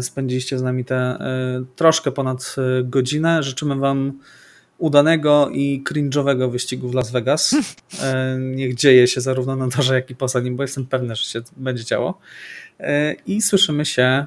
[0.00, 1.18] spędziliście z nami te
[1.76, 3.42] troszkę ponad godzinę.
[3.42, 4.18] Życzymy Wam
[4.78, 7.54] udanego i cringe'owego wyścigu w Las Vegas.
[8.38, 11.40] Niech dzieje się zarówno na torze, jak i poza nim, bo jestem pewny, że się
[11.56, 12.18] będzie działo.
[13.26, 14.26] I słyszymy się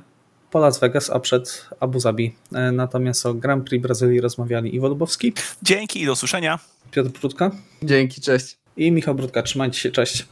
[0.53, 2.35] po Las Vegas, a przed Abu Zabi.
[2.55, 5.33] E, natomiast o Grand Prix Brazylii rozmawiali Iwo Lubowski.
[5.61, 6.59] Dzięki i do usłyszenia.
[6.91, 7.51] Piotr Brudka.
[7.83, 8.57] Dzięki, cześć.
[8.77, 9.43] I Michał Brudka.
[9.43, 10.25] Trzymajcie się, cześć.